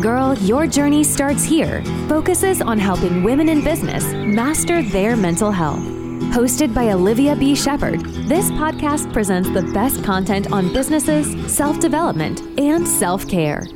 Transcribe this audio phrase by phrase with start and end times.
[0.00, 5.80] Girl, Your Journey Starts Here focuses on helping women in business master their mental health.
[6.30, 7.56] Hosted by Olivia B.
[7.56, 13.66] Shepard, this podcast presents the best content on businesses, self development, and self care.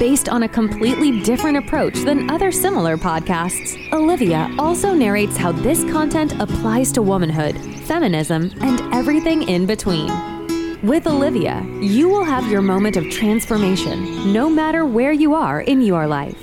[0.00, 5.84] Based on a completely different approach than other similar podcasts, Olivia also narrates how this
[5.84, 10.37] content applies to womanhood, feminism, and everything in between.
[10.84, 15.82] With Olivia, you will have your moment of transformation, no matter where you are in
[15.82, 16.36] your life.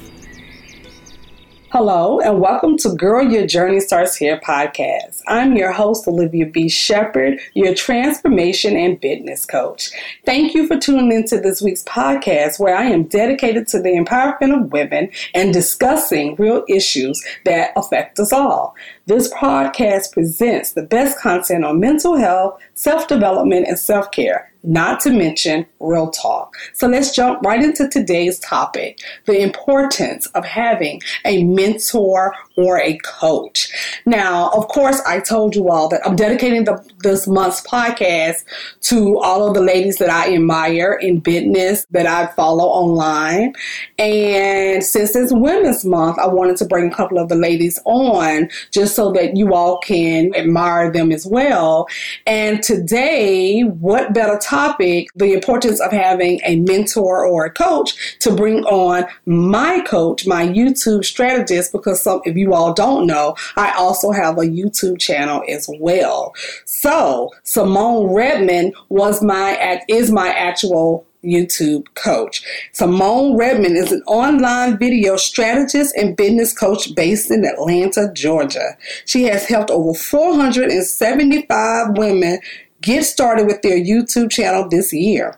[1.72, 5.22] Hello, and welcome to Girl Your Journey Starts Here podcast.
[5.28, 6.68] I'm your host, Olivia B.
[6.68, 9.92] Shepard, your transformation and business coach.
[10.26, 14.54] Thank you for tuning into this week's podcast, where I am dedicated to the empowerment
[14.58, 18.76] of women and discussing real issues that affect us all.
[19.08, 25.00] This podcast presents the best content on mental health, self development, and self care not
[25.02, 26.56] to mention real talk.
[26.74, 32.98] So let's jump right into today's topic the importance of having a mentor or a
[33.00, 33.70] coach.
[34.06, 38.44] Now, of course, I told you all that I'm dedicating the, this month's podcast
[38.82, 43.54] to all of the ladies that I admire in business that I follow online.
[44.00, 48.50] And since it's Women's Month, I wanted to bring a couple of the ladies on
[48.72, 51.88] just so that you all can admire them as well.
[52.26, 58.34] And today, what better topic, the importance of having a mentor or a coach to
[58.34, 63.36] bring on my coach, my YouTube strategist, because some, if you you all don't know,
[63.58, 66.36] I also have a YouTube channel as well.
[66.66, 72.44] So Simone Redmond was my is my actual YouTube coach.
[72.72, 78.78] Simone Redmond is an online video strategist and business coach based in Atlanta, Georgia.
[79.06, 82.38] She has helped over 475 women
[82.82, 85.36] get started with their YouTube channel this year.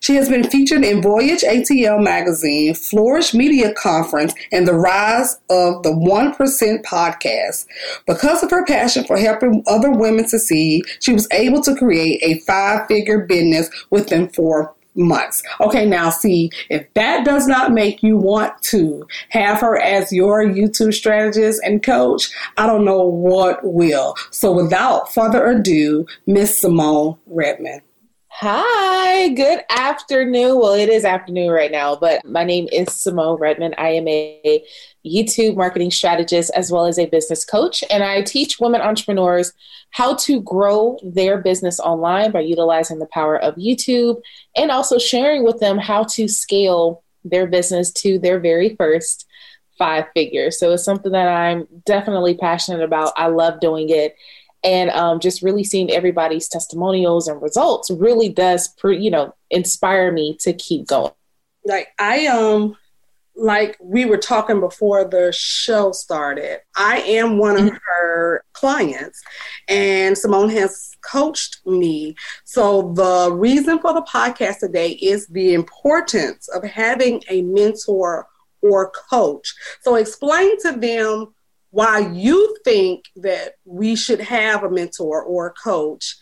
[0.00, 5.82] She has been featured in Voyage ATL magazine, Flourish Media Conference, and the Rise of
[5.82, 7.66] the 1% podcast.
[8.06, 12.40] Because of her passion for helping other women succeed, she was able to create a
[12.40, 15.42] five figure business within four months.
[15.60, 20.44] Okay, now see, if that does not make you want to have her as your
[20.44, 24.14] YouTube strategist and coach, I don't know what will.
[24.30, 27.82] So without further ado, Miss Simone Redmond.
[28.38, 30.60] Hi, good afternoon.
[30.60, 33.74] Well, it is afternoon right now, but my name is Simone Redmond.
[33.78, 34.62] I am a
[35.06, 39.54] YouTube marketing strategist as well as a business coach, and I teach women entrepreneurs
[39.92, 44.20] how to grow their business online by utilizing the power of YouTube
[44.54, 49.26] and also sharing with them how to scale their business to their very first
[49.78, 50.58] five figures.
[50.58, 53.14] So it's something that I'm definitely passionate about.
[53.16, 54.14] I love doing it
[54.64, 60.36] and um, just really seeing everybody's testimonials and results really does you know inspire me
[60.40, 61.12] to keep going.
[61.64, 62.76] Like i um
[63.38, 67.76] like we were talking before the show started i am one of mm-hmm.
[67.86, 69.20] her clients
[69.68, 72.14] and simone has coached me.
[72.44, 78.26] So the reason for the podcast today is the importance of having a mentor
[78.62, 79.54] or coach.
[79.82, 81.34] So explain to them
[81.76, 86.16] why you think that we should have a mentor or a coach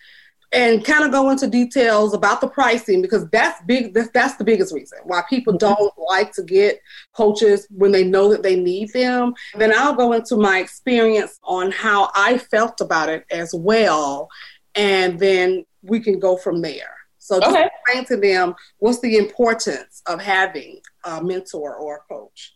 [0.52, 4.42] and kind of go into details about the pricing because that's big that's, that's the
[4.42, 5.72] biggest reason why people mm-hmm.
[5.72, 6.80] don't like to get
[7.12, 11.70] coaches when they know that they need them then i'll go into my experience on
[11.70, 14.28] how i felt about it as well
[14.74, 17.68] and then we can go from there so just okay.
[17.86, 22.54] explain to them what's the importance of having a mentor or a coach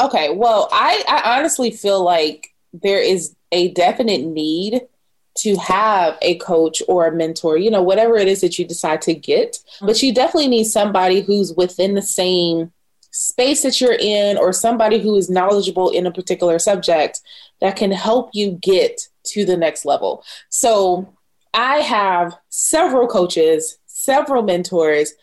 [0.00, 4.82] Okay, well, I, I honestly feel like there is a definite need
[5.38, 9.02] to have a coach or a mentor, you know, whatever it is that you decide
[9.02, 9.58] to get.
[9.80, 10.06] But mm-hmm.
[10.06, 12.72] you definitely need somebody who's within the same
[13.10, 17.20] space that you're in or somebody who is knowledgeable in a particular subject
[17.60, 20.22] that can help you get to the next level.
[20.48, 21.14] So
[21.54, 25.14] I have several coaches, several mentors,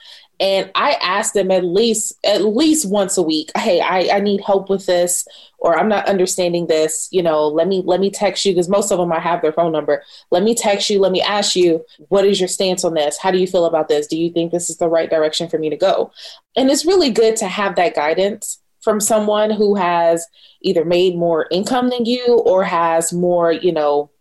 [0.43, 4.41] and I ask them at least at least once a week, hey, I, I need
[4.41, 5.25] help with this,
[5.57, 7.07] or I'm not understanding this.
[7.13, 9.53] You know, let me let me text you because most of them I have their
[9.53, 10.03] phone number.
[10.31, 10.99] Let me text you.
[10.99, 13.17] Let me ask you, what is your stance on this?
[13.17, 14.05] How do you feel about this?
[14.05, 16.11] Do you think this is the right direction for me to go?
[16.57, 20.27] And it's really good to have that guidance from someone who has
[20.61, 24.11] either made more income than you or has more, you know,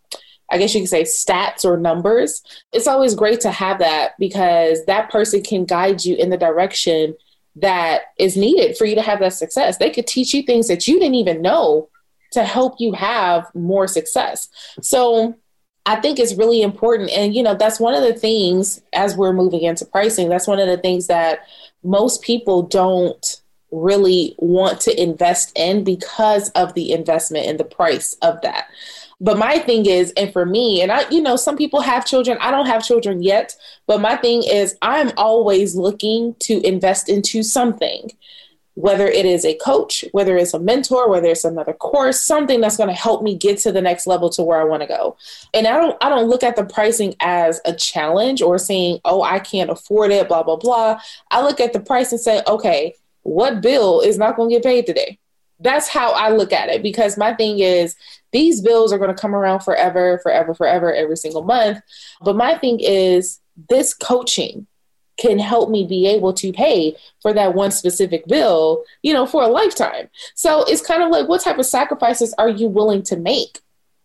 [0.52, 2.42] I guess you could say stats or numbers.
[2.72, 7.16] It's always great to have that because that person can guide you in the direction
[7.56, 9.78] that is needed for you to have that success.
[9.78, 11.88] They could teach you things that you didn't even know
[12.32, 14.48] to help you have more success.
[14.80, 15.36] So
[15.84, 17.10] I think it's really important.
[17.10, 20.58] And, you know, that's one of the things as we're moving into pricing, that's one
[20.58, 21.40] of the things that
[21.82, 28.16] most people don't really want to invest in because of the investment and the price
[28.22, 28.66] of that.
[29.22, 32.36] But my thing is, and for me, and I, you know, some people have children.
[32.40, 33.54] I don't have children yet,
[33.86, 38.10] but my thing is, I'm always looking to invest into something,
[38.74, 42.76] whether it is a coach, whether it's a mentor, whether it's another course, something that's
[42.76, 45.16] going to help me get to the next level to where I want to go.
[45.54, 49.22] And I don't, I don't look at the pricing as a challenge or saying, oh,
[49.22, 51.00] I can't afford it, blah blah blah.
[51.30, 54.64] I look at the price and say, okay, what bill is not going to get
[54.64, 55.20] paid today?
[55.62, 57.96] That's how I look at it because my thing is
[58.32, 61.80] these bills are going to come around forever, forever, forever, every single month.
[62.22, 64.66] But my thing is, this coaching
[65.18, 69.42] can help me be able to pay for that one specific bill, you know, for
[69.42, 70.08] a lifetime.
[70.34, 73.60] So it's kind of like, what type of sacrifices are you willing to make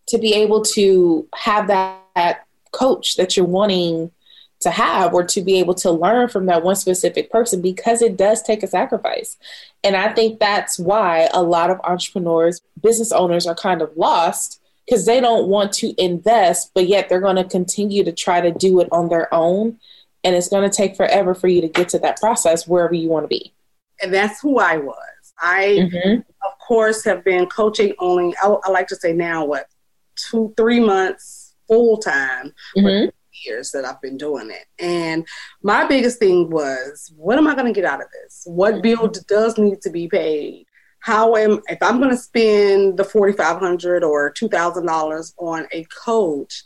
[0.09, 4.11] to be able to have that, that coach that you're wanting
[4.59, 8.17] to have or to be able to learn from that one specific person because it
[8.17, 9.37] does take a sacrifice.
[9.83, 14.59] And I think that's why a lot of entrepreneurs, business owners are kind of lost
[14.85, 18.51] because they don't want to invest, but yet they're going to continue to try to
[18.51, 19.79] do it on their own.
[20.23, 23.09] And it's going to take forever for you to get to that process wherever you
[23.09, 23.53] want to be.
[24.01, 24.97] And that's who I was.
[25.39, 26.19] I, mm-hmm.
[26.19, 29.67] of course, have been coaching only, I, I, like to say now, what,
[30.15, 32.53] two, three months full time.
[32.75, 33.09] Mm-hmm
[33.47, 34.65] years that I've been doing it.
[34.77, 35.25] And
[35.63, 38.43] my biggest thing was, what am I going to get out of this?
[38.45, 40.65] What bill does need to be paid?
[40.99, 45.33] How am if I'm going to spend the forty five hundred or two thousand dollars
[45.37, 46.63] on a coach?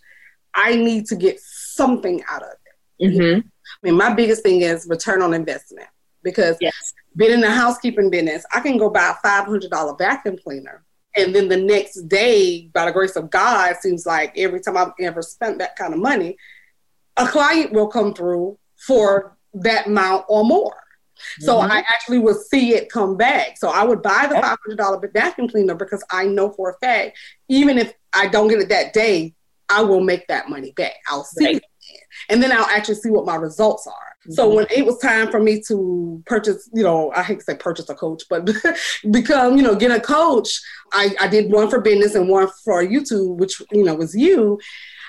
[0.55, 2.55] I need to get something out of
[2.99, 3.05] it.
[3.05, 3.39] Mm-hmm.
[3.39, 5.87] I mean, my biggest thing is return on investment
[6.23, 6.73] because yes.
[7.15, 10.83] being in the housekeeping business, I can go buy a five hundred dollar vacuum cleaner
[11.15, 14.93] and then the next day, by the grace of God, seems like every time I've
[14.99, 16.37] ever spent that kind of money,
[17.21, 20.71] a client will come through for that amount or more.
[20.71, 21.45] Mm-hmm.
[21.45, 23.57] So I actually would see it come back.
[23.57, 26.85] So I would buy the five hundred dollar vacuum cleaner because I know for a
[26.85, 29.35] fact, even if I don't get it that day,
[29.69, 30.95] I will make that money back.
[31.07, 31.55] I'll see right.
[31.57, 31.63] it,
[32.29, 33.93] and then I'll actually see what my results are.
[33.93, 34.33] Mm-hmm.
[34.33, 37.55] So when it was time for me to purchase, you know, I hate to say
[37.55, 38.49] purchase a coach, but
[39.11, 40.59] become, you know, get a coach,
[40.91, 44.59] I, I did one for business and one for YouTube, which you know was you.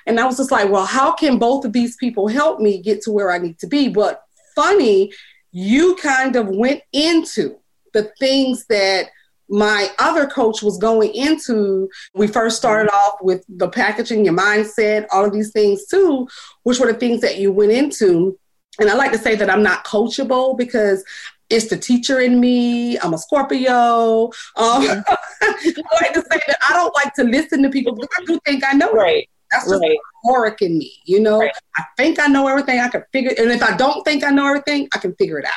[0.07, 3.03] And I was just like, well, how can both of these people help me get
[3.03, 3.89] to where I need to be?
[3.89, 4.23] But
[4.55, 5.13] funny,
[5.53, 7.57] you kind of went into
[7.93, 9.09] the things that
[9.49, 11.89] my other coach was going into.
[12.15, 16.27] We first started off with the packaging, your mindset, all of these things too,
[16.63, 18.39] which were the things that you went into.
[18.81, 21.05] And I like to say that I'm not coachable because
[21.51, 22.99] it's the teacher in me.
[22.99, 24.25] I'm a Scorpio.
[24.25, 28.25] Um, I like to say that I don't like to listen to people because I
[28.25, 28.91] do think I know.
[28.93, 29.29] Right.
[29.53, 30.57] That's just right.
[30.61, 31.41] in me, you know.
[31.41, 31.53] Right.
[31.77, 32.81] I think I know everything.
[32.81, 35.45] I can figure, and if I don't think I know everything, I can figure it
[35.45, 35.53] out.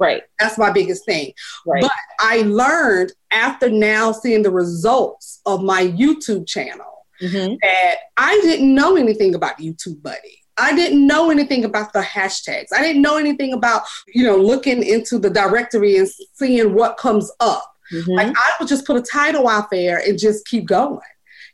[0.00, 0.22] Right.
[0.40, 1.32] That's my biggest thing.
[1.66, 1.82] Right.
[1.82, 7.54] But I learned after now seeing the results of my YouTube channel mm-hmm.
[7.62, 10.40] that I didn't know anything about YouTube Buddy.
[10.56, 12.68] I didn't know anything about the hashtags.
[12.74, 17.30] I didn't know anything about, you know, looking into the directory and seeing what comes
[17.40, 17.74] up.
[17.92, 18.12] Mm-hmm.
[18.12, 21.00] Like I would just put a title out there and just keep going.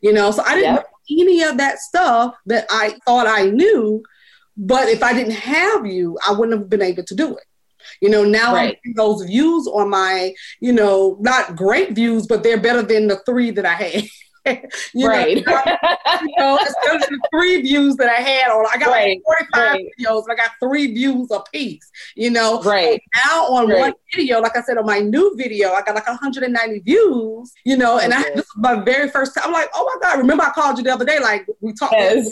[0.02, 4.02] You know, so I didn't yep any of that stuff that I thought I knew.
[4.56, 7.44] But if I didn't have you, I wouldn't have been able to do it.
[8.00, 8.78] You know, now right.
[8.94, 13.50] those views on my, you know, not great views, but they're better than the three
[13.52, 14.04] that I had.
[14.94, 15.44] you right.
[15.46, 15.62] Know,
[16.22, 19.20] you know, instead of the three views that I had on, I got right.
[19.26, 19.86] like 45 right.
[19.98, 22.62] videos, I got three views a piece, you know.
[22.62, 23.00] Right.
[23.26, 23.78] now on right.
[23.78, 27.76] one video, like I said, on my new video, I got like 190 views, you
[27.76, 28.30] know, and okay.
[28.30, 29.44] I this is my very first time.
[29.46, 31.94] I'm like, oh my God, remember I called you the other day, like we talked.
[31.94, 32.30] Yes.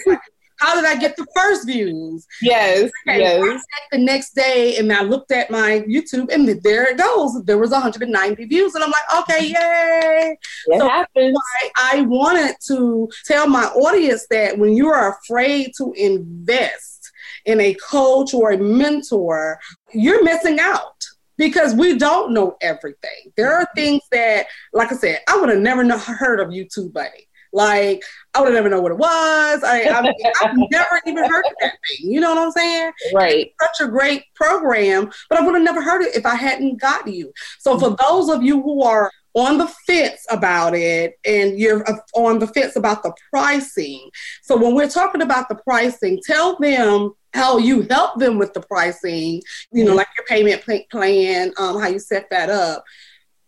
[0.58, 2.26] How did I get the first views?
[2.42, 2.90] Yes.
[3.08, 3.62] Okay, yes.
[3.92, 7.42] The next day, and I looked at my YouTube, and there it goes.
[7.44, 10.36] There was 190 views, and I'm like, okay, yay!
[10.66, 11.38] It so happens.
[11.76, 17.10] I wanted to tell my audience that when you are afraid to invest
[17.44, 19.58] in a coach or a mentor,
[19.92, 21.04] you're missing out
[21.36, 23.32] because we don't know everything.
[23.36, 23.80] There are mm-hmm.
[23.80, 27.27] things that, like I said, I would have never heard of YouTube Buddy.
[27.52, 28.02] Like
[28.34, 29.62] I would have never know what it was.
[29.64, 29.88] I,
[30.42, 32.10] I've never even heard of that thing.
[32.10, 32.92] You know what I'm saying?
[33.14, 33.46] Right.
[33.46, 36.80] It's such a great program, but I would have never heard it if I hadn't
[36.80, 37.32] got you.
[37.58, 41.96] So for those of you who are on the fence about it and you're uh,
[42.14, 44.10] on the fence about the pricing.
[44.42, 48.60] So when we're talking about the pricing, tell them how you help them with the
[48.60, 49.98] pricing, you know, mm-hmm.
[49.98, 52.84] like your payment plan, um, how you set that up.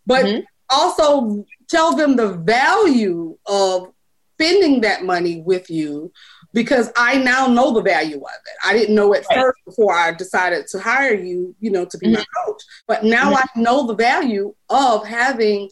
[0.05, 0.41] But mm-hmm.
[0.69, 3.93] also tell them the value of
[4.35, 6.11] spending that money with you
[6.53, 8.53] because I now know the value of it.
[8.65, 9.39] I didn't know it right.
[9.39, 12.15] first before I decided to hire you, you know, to be mm-hmm.
[12.15, 12.61] my coach.
[12.87, 13.59] But now mm-hmm.
[13.59, 15.69] I know the value of having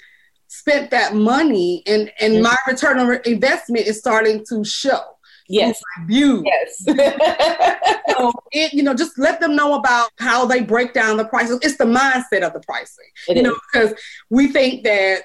[0.48, 2.44] spent that money and and mm-hmm.
[2.44, 5.02] my return on investment is starting to show.
[5.50, 5.82] Yes.
[6.06, 6.44] View.
[6.46, 6.84] Yes.
[8.18, 11.58] so it, you know, just let them know about how they break down the prices.
[11.64, 13.06] It's the mindset of the pricing.
[13.28, 13.48] It you is.
[13.48, 15.24] know, because we think that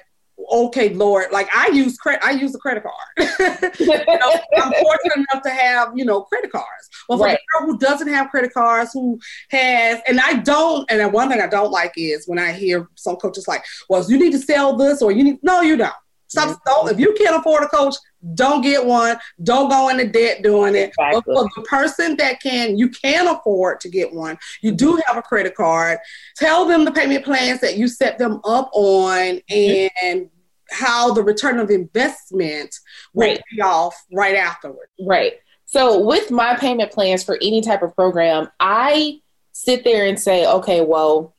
[0.51, 3.29] okay, Lord, like I use credit, I use a credit card.
[3.79, 6.89] you know, I'm fortunate enough to have, you know, credit cards.
[7.07, 7.37] Well, for right.
[7.37, 11.41] the girl who doesn't have credit cards, who has, and I don't, and one thing
[11.41, 14.75] I don't like is when I hear some coaches like, well, you need to sell
[14.75, 15.93] this or you need, no, you don't.
[16.27, 16.57] Stop, mm-hmm.
[16.65, 17.95] don't, if you can't afford a coach,
[18.33, 19.17] don't get one.
[19.43, 20.89] Don't go into debt doing it.
[20.89, 21.21] Exactly.
[21.25, 24.37] But for the person that can, you can afford to get one.
[24.61, 25.01] You do mm-hmm.
[25.07, 25.99] have a credit card.
[26.35, 30.29] Tell them the payment plans that you set them up on and
[30.71, 32.75] how the return of investment
[33.13, 33.41] will right.
[33.51, 34.87] pay off right afterward.
[34.99, 35.33] Right.
[35.65, 39.19] So with my payment plans for any type of program, I
[39.51, 41.33] sit there and say, okay, well,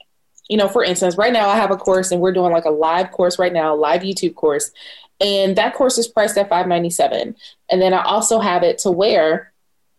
[0.48, 2.70] you know, for instance, right now I have a course and we're doing like a
[2.70, 4.70] live course right now, live YouTube course.
[5.20, 7.36] And that course is priced at 597.
[7.70, 9.52] And then I also have it to where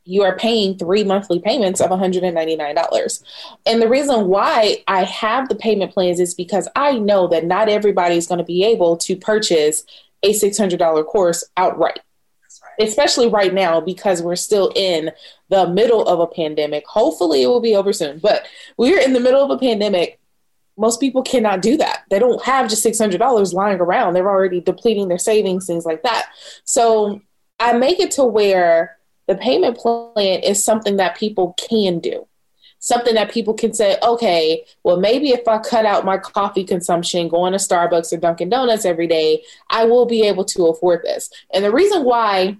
[0.07, 3.23] you are paying three monthly payments of $199.
[3.65, 7.67] And the reason why I have the payment plans is because I know that not
[7.67, 9.83] everybody is going to be able to purchase
[10.23, 11.99] a $600 course outright.
[12.79, 12.87] Right.
[12.87, 15.11] Especially right now because we're still in
[15.49, 16.87] the middle of a pandemic.
[16.87, 18.45] Hopefully, it will be over soon, but
[18.77, 20.19] we're in the middle of a pandemic
[20.77, 22.03] most people cannot do that.
[22.09, 24.13] They don't have just $600 lying around.
[24.13, 26.29] They're already depleting their savings, things like that.
[26.63, 27.21] So
[27.59, 32.27] I make it to where the payment plan is something that people can do.
[32.79, 37.27] Something that people can say, okay, well, maybe if I cut out my coffee consumption,
[37.27, 41.31] going to Starbucks or Dunkin' Donuts every day, I will be able to afford this.
[41.51, 42.55] And the reason why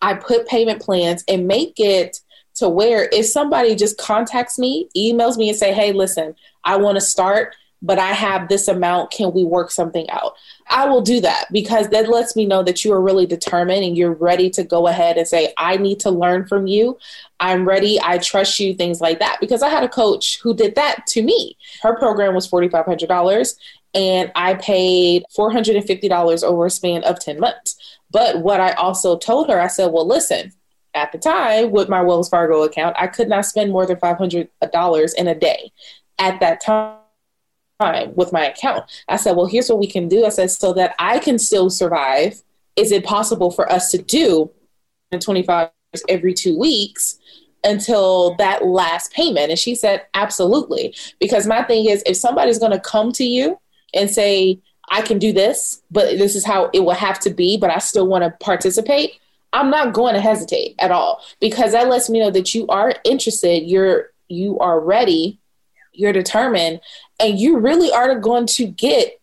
[0.00, 2.20] I put payment plans and make it
[2.54, 6.96] to where if somebody just contacts me, emails me and say, "Hey, listen, I want
[6.96, 9.10] to start, but I have this amount.
[9.10, 10.34] Can we work something out?"
[10.68, 13.96] I will do that because that lets me know that you are really determined and
[13.96, 16.98] you're ready to go ahead and say, "I need to learn from you.
[17.40, 17.98] I'm ready.
[18.02, 19.38] I trust you." Things like that.
[19.40, 21.56] Because I had a coach who did that to me.
[21.82, 23.56] Her program was forty five hundred dollars,
[23.94, 27.76] and I paid four hundred and fifty dollars over a span of ten months.
[28.10, 30.52] But what I also told her, I said, "Well, listen."
[30.94, 35.14] at the time with my Wells Fargo account, I could not spend more than $500
[35.14, 35.70] in a day
[36.20, 36.98] at that time
[38.14, 38.84] with my account.
[39.08, 40.24] I said, well, here's what we can do.
[40.24, 42.42] I said, so that I can still survive,
[42.76, 44.50] is it possible for us to do
[45.18, 45.70] 25
[46.08, 47.18] every two weeks
[47.64, 49.50] until that last payment?
[49.50, 50.94] And she said, absolutely.
[51.18, 53.58] Because my thing is, if somebody's going to come to you
[53.94, 54.60] and say,
[54.90, 57.78] I can do this, but this is how it will have to be, but I
[57.78, 59.20] still want to participate
[59.52, 62.94] I'm not going to hesitate at all because that lets me know that you are
[63.04, 65.40] interested, you're you are ready,
[65.92, 66.80] you're determined,
[67.18, 69.20] and you really are going to get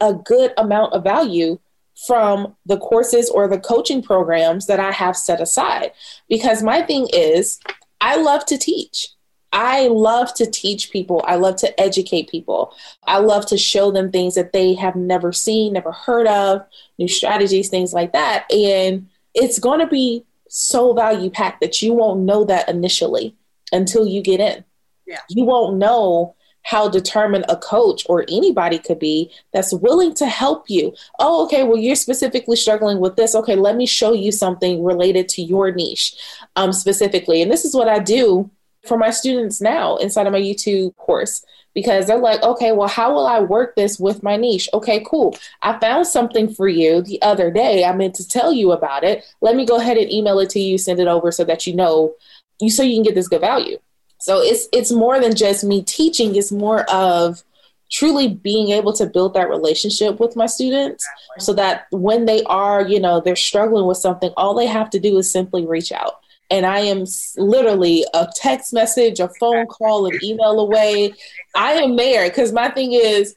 [0.00, 1.58] a good amount of value
[2.06, 5.92] from the courses or the coaching programs that I have set aside.
[6.28, 7.60] Because my thing is,
[8.00, 9.08] I love to teach.
[9.52, 11.24] I love to teach people.
[11.26, 12.74] I love to educate people.
[13.06, 16.66] I love to show them things that they have never seen, never heard of,
[16.98, 18.52] new strategies, things like that.
[18.52, 23.36] And it's going to be so value packed that you won't know that initially
[23.72, 24.64] until you get in.
[25.06, 25.20] Yeah.
[25.28, 26.34] You won't know
[26.64, 30.94] how determined a coach or anybody could be that's willing to help you.
[31.18, 33.34] Oh, okay, well, you're specifically struggling with this.
[33.34, 36.14] Okay, let me show you something related to your niche
[36.56, 37.42] um, specifically.
[37.42, 38.50] And this is what I do
[38.86, 41.44] for my students now inside of my YouTube course
[41.74, 44.68] because they're like, okay, well, how will I work this with my niche?
[44.72, 45.36] Okay, cool.
[45.62, 47.84] I found something for you the other day.
[47.84, 49.24] I meant to tell you about it.
[49.42, 51.74] Let me go ahead and email it to you, send it over so that you
[51.74, 52.14] know,
[52.60, 53.78] you so you can get this good value.
[54.24, 56.34] So it's it's more than just me teaching.
[56.34, 57.42] It's more of
[57.90, 61.06] truly being able to build that relationship with my students
[61.38, 64.98] so that when they are, you know, they're struggling with something, all they have to
[64.98, 67.04] do is simply reach out and I am
[67.36, 71.12] literally a text message, a phone call, an email away.
[71.54, 73.36] I am there because my thing is,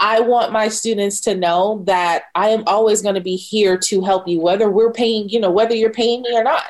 [0.00, 4.04] I want my students to know that I am always going to be here to
[4.04, 6.64] help you, whether we're paying, you know, whether you're paying me or not.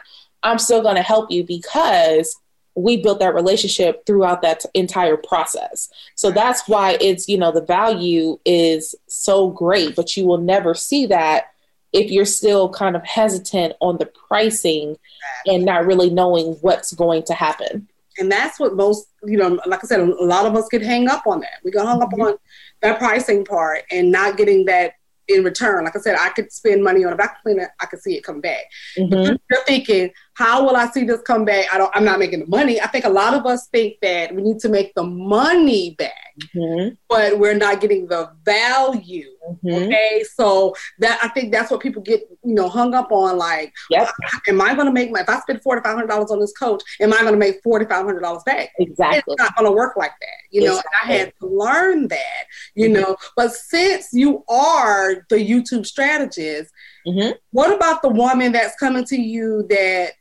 [0.44, 2.36] I'm still going to help you because
[2.76, 5.90] we built that relationship throughout that entire process.
[6.14, 10.74] So that's why it's, you know, the value is so great, but you will never
[10.74, 11.46] see that
[11.92, 14.98] if you're still kind of hesitant on the pricing
[15.46, 17.88] and not really knowing what's going to happen.
[18.18, 21.08] And that's what most, you know, like I said, a lot of us get hung
[21.08, 21.60] up on that.
[21.64, 22.22] We get hung up mm-hmm.
[22.22, 22.36] on
[22.82, 24.94] that pricing part and not getting that
[25.28, 25.84] in return.
[25.84, 28.24] Like I said, I could spend money on a vacuum cleaner, I could see it
[28.24, 28.64] come back.
[28.98, 29.36] Mm-hmm.
[29.50, 31.64] You're thinking, how will I see this come back?
[31.72, 32.78] I don't I'm not making the money.
[32.78, 36.12] I think a lot of us think that we need to make the money back,
[36.54, 36.94] mm-hmm.
[37.08, 39.30] but we're not getting the value.
[39.48, 39.84] Mm-hmm.
[39.84, 40.24] Okay.
[40.34, 44.10] So that I think that's what people get, you know, hung up on like, yep.
[44.46, 46.82] am I gonna make my if I spend forty five hundred dollars on this coach,
[47.00, 48.72] am I gonna make forty five hundred dollars back?
[48.78, 49.32] Exactly.
[49.32, 50.38] It's not gonna work like that.
[50.50, 51.14] You know, exactly.
[51.14, 53.00] I had to learn that, you mm-hmm.
[53.00, 53.16] know.
[53.36, 56.70] But since you are the YouTube strategist,
[57.06, 57.30] mm-hmm.
[57.52, 60.12] what about the woman that's coming to you that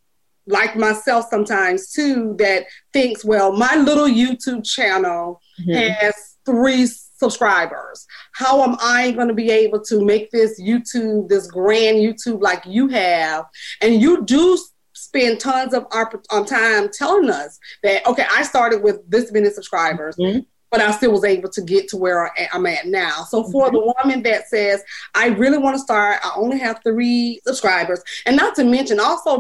[0.48, 5.92] like myself sometimes too, that thinks, well, my little YouTube channel mm-hmm.
[5.94, 8.06] has three subscribers.
[8.34, 12.64] How am I going to be able to make this YouTube, this grand YouTube like
[12.66, 13.46] you have?
[13.82, 14.58] And you do
[14.94, 19.50] spend tons of our um, time telling us that, okay, I started with this many
[19.50, 20.16] subscribers.
[20.18, 20.40] Mm-hmm.
[20.72, 23.24] But I still was able to get to where I'm at now.
[23.30, 23.76] So for mm-hmm.
[23.76, 24.84] the woman that says,
[25.14, 29.38] I really want to start, I only have three subscribers, and not to mention also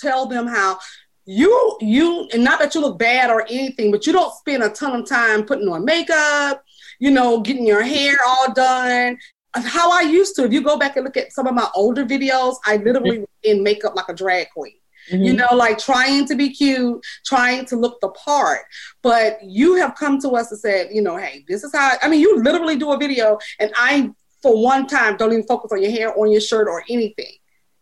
[0.00, 0.78] tell them how
[1.24, 4.70] you you and not that you look bad or anything, but you don't spend a
[4.70, 6.64] ton of time putting on makeup,
[6.98, 9.18] you know, getting your hair all done.
[9.54, 10.44] How I used to.
[10.44, 13.24] If you go back and look at some of my older videos, I literally mm-hmm.
[13.42, 14.74] in makeup like a drag queen.
[15.10, 15.22] Mm-hmm.
[15.22, 18.60] You know, like trying to be cute, trying to look the part.
[19.02, 21.92] But you have come to us and said, you know, hey, this is how.
[22.00, 24.10] I mean, you literally do a video, and I,
[24.42, 27.34] for one time, don't even focus on your hair, on your shirt, or anything.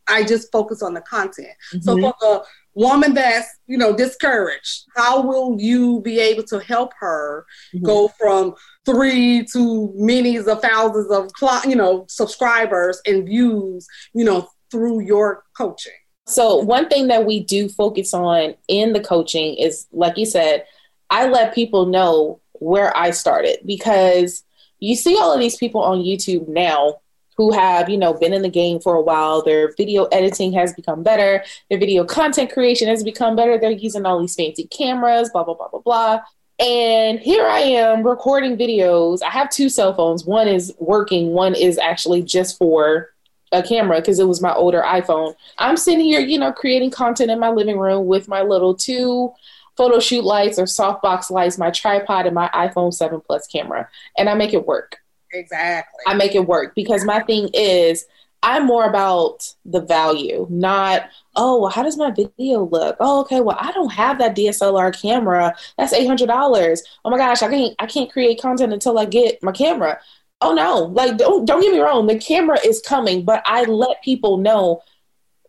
[0.09, 1.49] I just focus on the content.
[1.73, 1.81] Mm-hmm.
[1.81, 2.45] So for the
[2.75, 7.85] woman that's you know discouraged, how will you be able to help her mm-hmm.
[7.85, 11.31] go from three to many of thousands of
[11.69, 15.93] you know subscribers and views, you know, through your coaching?
[16.29, 20.65] So one thing that we do focus on in the coaching is, like you said,
[21.09, 24.43] I let people know where I started because
[24.81, 26.97] you see all of these people on YouTube now
[27.37, 29.43] who have, you know, been in the game for a while.
[29.43, 31.45] Their video editing has become better.
[31.69, 33.59] Their video content creation has become better.
[33.59, 36.21] They're using all these fancy cameras, blah, blah, blah, blah, blah.
[36.59, 39.23] And here I am recording videos.
[39.23, 40.25] I have two cell phones.
[40.25, 43.11] One is working, one is actually just for
[43.53, 45.35] a camera because it was my older iPhone.
[45.59, 49.33] I'm sitting here, you know, creating content in my living room with my little two
[49.77, 53.89] photo shoot lights or softbox lights, my tripod, and my iPhone 7 Plus camera.
[54.17, 54.99] And I make it work.
[55.39, 56.01] Exactly.
[56.07, 58.07] I make it work because my thing is
[58.43, 62.97] I'm more about the value, not, oh, well, how does my video look?
[63.01, 65.55] Oh, okay, well, I don't have that DSLR camera.
[65.77, 66.83] That's eight hundred dollars.
[67.05, 69.99] Oh my gosh, I can't I can't create content until I get my camera.
[70.41, 74.03] Oh no, like don't don't get me wrong, the camera is coming, but I let
[74.03, 74.83] people know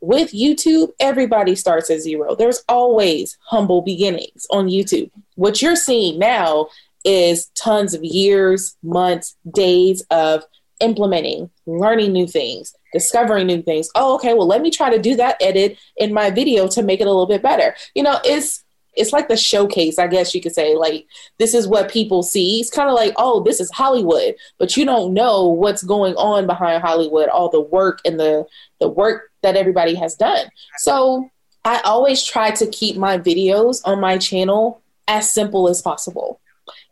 [0.02, 2.36] with YouTube, everybody starts at zero.
[2.36, 5.12] There's always humble beginnings on YouTube.
[5.36, 6.68] What you're seeing now
[7.08, 10.44] is tons of years, months, days of
[10.82, 13.90] implementing, learning new things, discovering new things.
[13.96, 17.00] Oh, okay, well, let me try to do that edit in my video to make
[17.00, 17.76] it a little bit better.
[17.96, 20.76] You know, it's it's like the showcase, I guess you could say.
[20.76, 22.60] Like this is what people see.
[22.60, 26.46] It's kind of like, oh, this is Hollywood, but you don't know what's going on
[26.46, 28.46] behind Hollywood, all the work and the
[28.82, 30.48] the work that everybody has done.
[30.80, 31.30] So
[31.64, 36.42] I always try to keep my videos on my channel as simple as possible.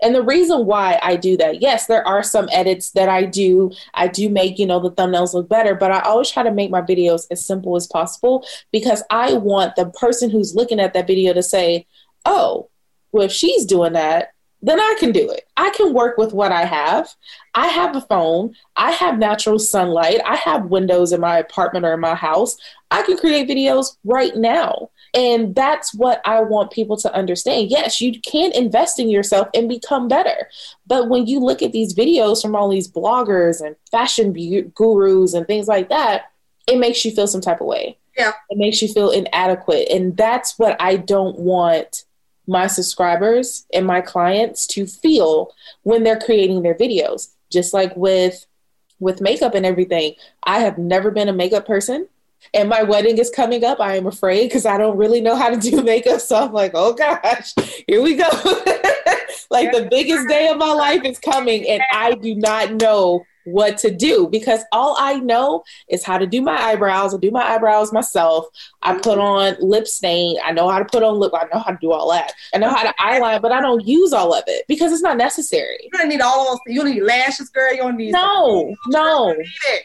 [0.02, 3.72] And the reason why I do that, yes, there are some edits that I do.
[3.94, 6.72] I do make, you know, the thumbnails look better, but I always try to make
[6.72, 11.08] my videos as simple as possible because I want the person who's looking at that
[11.08, 11.88] video to say,
[12.26, 12.70] oh,
[13.12, 15.44] well, if she's doing that, then I can do it.
[15.58, 17.14] I can work with what I have.
[17.54, 18.56] I have a phone.
[18.76, 20.22] I have natural sunlight.
[20.26, 22.58] I have windows in my apartment or in my house.
[22.90, 24.90] I can create videos right now.
[25.16, 27.72] And that's what I want people to understand.
[27.72, 30.50] Yes, you can invest in yourself and become better.
[30.86, 34.34] But when you look at these videos from all these bloggers and fashion
[34.76, 36.32] gurus and things like that,
[36.68, 37.98] it makes you feel some type of way.
[38.18, 38.34] Yeah.
[38.50, 39.88] It makes you feel inadequate.
[39.90, 42.04] And that's what I don't want
[42.46, 47.30] my subscribers and my clients to feel when they're creating their videos.
[47.52, 48.46] Just like with
[49.00, 50.16] with makeup and everything.
[50.44, 52.08] I have never been a makeup person
[52.54, 53.80] and my wedding is coming up.
[53.80, 56.22] I am afraid because I don't really know how to do makeup.
[56.22, 57.54] So I'm like, oh gosh,
[57.88, 58.30] here we go.
[59.50, 63.78] like the biggest day of my life is coming, and I do not know what
[63.80, 67.14] to do because all I know is how to do my eyebrows.
[67.14, 68.46] I do my eyebrows myself.
[68.82, 69.22] I put mm-hmm.
[69.22, 70.38] on lip stain.
[70.44, 71.34] I know how to put on lip.
[71.34, 72.34] I know how to do all that.
[72.54, 75.18] I know how to eyeline, but I don't use all of it because it's not
[75.18, 75.78] necessary.
[75.84, 76.76] You don't need all of those.
[76.76, 77.72] You don't need lashes, girl.
[77.72, 78.12] You don't need.
[78.12, 79.36] No, no.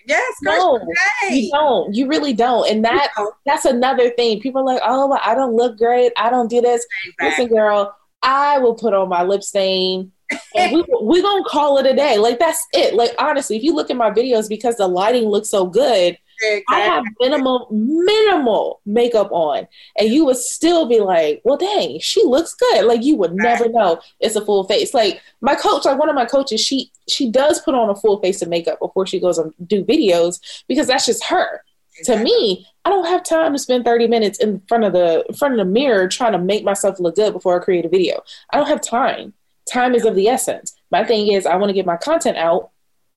[0.07, 0.79] Yes, girl.
[0.79, 1.95] No, you don't.
[1.95, 2.69] You really don't.
[2.69, 3.13] And that
[3.47, 4.41] that's another thing.
[4.41, 6.13] People are like, oh, I don't look great.
[6.17, 6.87] I don't do this.
[7.07, 7.45] Exactly.
[7.45, 7.97] Listen, girl.
[8.23, 10.13] I will put on my lip stain
[10.57, 12.19] and we we gonna call it a day.
[12.19, 12.95] Like that's it.
[12.95, 16.77] Like honestly, if you look at my videos, because the lighting looks so good, exactly.
[16.77, 19.67] I have minimal minimal makeup on,
[19.99, 23.69] and you would still be like, "Well, dang, she looks good." Like you would never
[23.69, 24.95] know it's a full face.
[24.95, 28.21] Like my coach, like one of my coaches, she she does put on a full
[28.21, 31.63] face of makeup before she goes and do videos because that's just her.
[31.99, 32.25] Exactly.
[32.25, 35.35] To me, I don't have time to spend 30 minutes in front of the in
[35.35, 38.23] front of the mirror trying to make myself look good before I create a video.
[38.51, 39.35] I don't have time.
[39.71, 40.75] Time is of the essence.
[40.91, 42.71] My thing is I want to get my content out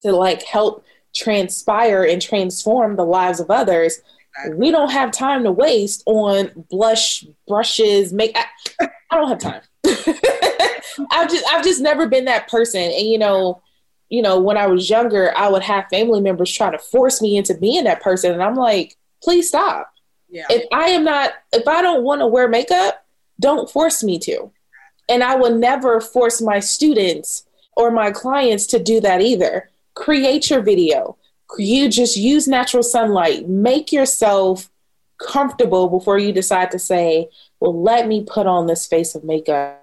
[0.04, 4.02] to like help transpire and transform the lives of others.
[4.52, 9.62] We don't have time to waste on blush, brushes, make I, I don't have time.
[11.12, 12.82] I've just I've just never been that person.
[12.82, 13.62] And you know,
[14.10, 17.38] you know, when I was younger, I would have family members try to force me
[17.38, 18.32] into being that person.
[18.32, 19.92] And I'm like, please stop.
[20.30, 20.46] Yeah.
[20.50, 23.06] If I am not, if I don't want to wear makeup,
[23.40, 24.52] don't force me to.
[25.10, 29.70] And I will never force my students or my clients to do that either.
[29.96, 31.18] Create your video.
[31.58, 33.48] You just use natural sunlight.
[33.48, 34.70] Make yourself
[35.20, 39.83] comfortable before you decide to say, well, let me put on this face of makeup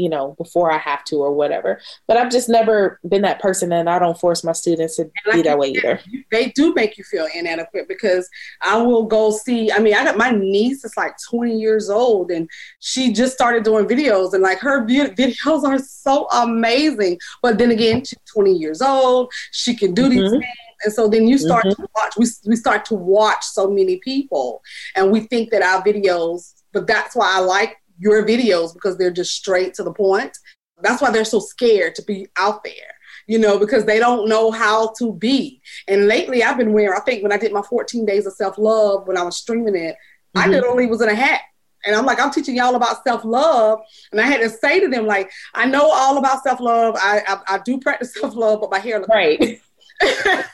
[0.00, 1.78] you know, before I have to or whatever.
[2.08, 5.36] But I've just never been that person and I don't force my students to like
[5.36, 6.00] be that way either.
[6.30, 8.28] They do make you feel inadequate because
[8.62, 12.30] I will go see, I mean, I got my niece is like 20 years old
[12.30, 17.18] and she just started doing videos and like her videos are so amazing.
[17.42, 19.30] But then again, she's 20 years old.
[19.52, 20.10] She can do mm-hmm.
[20.10, 20.44] these things.
[20.82, 21.82] And so then you start mm-hmm.
[21.82, 24.62] to watch, we, we start to watch so many people
[24.96, 29.12] and we think that our videos, but that's why I like your videos because they're
[29.12, 30.36] just straight to the point.
[30.82, 32.94] That's why they're so scared to be out there,
[33.26, 35.60] you know, because they don't know how to be.
[35.86, 38.56] And lately I've been wearing, I think when I did my 14 days of self
[38.58, 40.38] love, when I was streaming it, mm-hmm.
[40.38, 41.42] I literally was in a hat.
[41.84, 43.80] And I'm like, I'm teaching y'all about self love.
[44.12, 46.96] And I had to say to them, like, I know all about self love.
[46.98, 49.60] I, I, I do practice self love, but my hair looks right.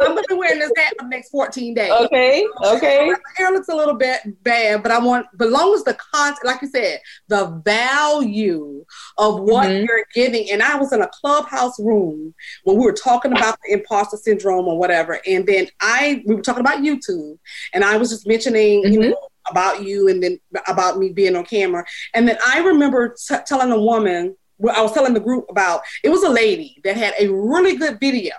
[0.00, 1.90] I'm gonna be wearing this hat for the next 14 days.
[1.90, 2.46] Okay.
[2.64, 3.06] Okay.
[3.06, 6.44] My hair looks a little bit bad, but I want, but long as the content,
[6.44, 8.84] like you said, the value
[9.18, 9.84] of what mm-hmm.
[9.84, 10.50] you're giving.
[10.50, 14.66] And I was in a clubhouse room when we were talking about the imposter syndrome
[14.66, 17.38] or whatever, and then I we were talking about YouTube,
[17.72, 18.92] and I was just mentioning, mm-hmm.
[18.92, 23.14] you know, about you and then about me being on camera, and then I remember
[23.28, 24.36] t- telling a woman.
[24.74, 27.98] I was telling the group about it was a lady that had a really good
[27.98, 28.34] video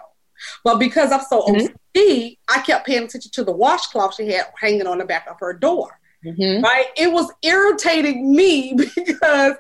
[0.64, 1.68] but because I'm so mm-hmm.
[1.98, 5.38] OCD, I kept paying attention to the washcloth she had hanging on the back of
[5.40, 6.00] her door.
[6.26, 6.64] Mm-hmm.
[6.64, 6.86] Right?
[6.96, 9.54] It was irritating me because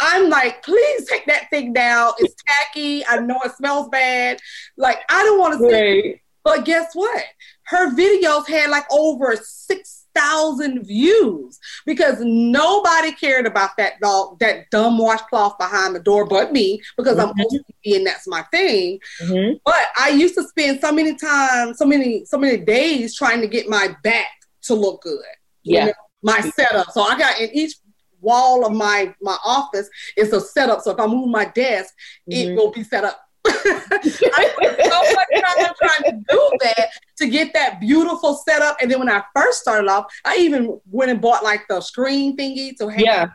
[0.00, 2.12] I'm like, please take that thing down.
[2.18, 3.06] It's tacky.
[3.06, 4.38] I know it smells bad.
[4.76, 6.20] Like, I don't want to see.
[6.44, 7.24] But guess what?
[7.64, 14.70] Her videos had like over six thousand views because nobody cared about that dog, that
[14.70, 17.38] dumb washcloth behind the door, but me because mm-hmm.
[17.38, 18.98] I'm OCD and that's my thing.
[19.22, 19.56] Mm-hmm.
[19.64, 23.48] But I used to spend so many times, so many, so many days trying to
[23.48, 24.28] get my back
[24.62, 25.18] to look good.
[25.62, 26.90] Yeah, know, my setup.
[26.92, 27.74] So I got in each
[28.20, 30.80] wall of my my office is a setup.
[30.80, 31.92] So if I move my desk,
[32.30, 32.52] mm-hmm.
[32.52, 37.28] it will be set up I spent so much time trying to do that to
[37.28, 38.76] get that beautiful setup.
[38.80, 42.36] And then when I first started off, I even went and bought like the screen
[42.36, 43.28] thingy to hang yeah.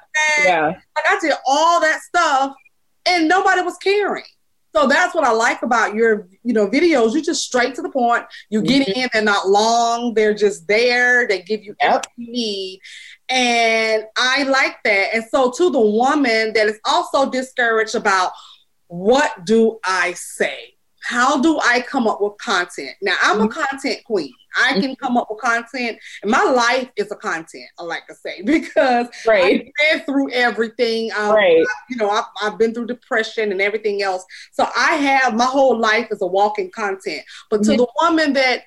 [0.44, 0.68] yeah.
[0.68, 2.56] Like I did all that stuff
[3.06, 4.24] and nobody was caring.
[4.74, 7.14] So that's what I like about your, you know, videos.
[7.14, 8.24] You just straight to the point.
[8.50, 9.02] You get mm-hmm.
[9.02, 11.28] in, they're not long, they're just there.
[11.28, 12.06] They give you yep.
[12.06, 12.80] everything you need.
[13.28, 15.14] And I like that.
[15.14, 18.32] And so to the woman that is also discouraged about
[18.92, 20.76] what do I say?
[21.04, 22.92] How do I come up with content?
[23.02, 23.60] Now, I'm a mm-hmm.
[23.60, 24.34] content queen.
[24.62, 27.64] I can come up with content, and my life is a content.
[27.80, 29.44] I like to say because right.
[29.44, 31.10] I've been through everything.
[31.14, 31.62] Um, right.
[31.62, 34.26] I, you know, I've, I've been through depression and everything else.
[34.52, 37.24] So I have my whole life is a walking content.
[37.50, 37.78] But to mm-hmm.
[37.78, 38.64] the woman that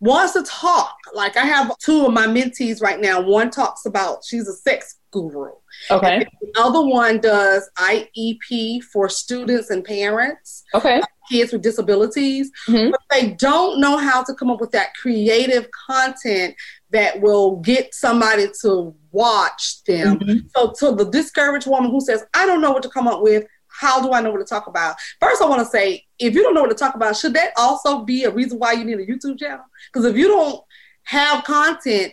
[0.00, 3.20] wants to talk, like I have two of my mentees right now.
[3.20, 5.50] One talks about she's a sex guru.
[5.90, 6.26] Okay.
[6.40, 10.64] the other one does IEP for students and parents.
[10.74, 11.00] Okay.
[11.30, 12.90] Kids with disabilities, mm-hmm.
[12.90, 16.54] but they don't know how to come up with that creative content
[16.90, 20.18] that will get somebody to watch them.
[20.18, 20.48] Mm-hmm.
[20.56, 23.44] So, to the discouraged woman who says, I don't know what to come up with,
[23.78, 24.96] how do I know what to talk about?
[25.20, 27.52] First, I want to say, if you don't know what to talk about, should that
[27.56, 29.64] also be a reason why you need a YouTube channel?
[29.92, 30.62] Because if you don't
[31.04, 32.12] have content,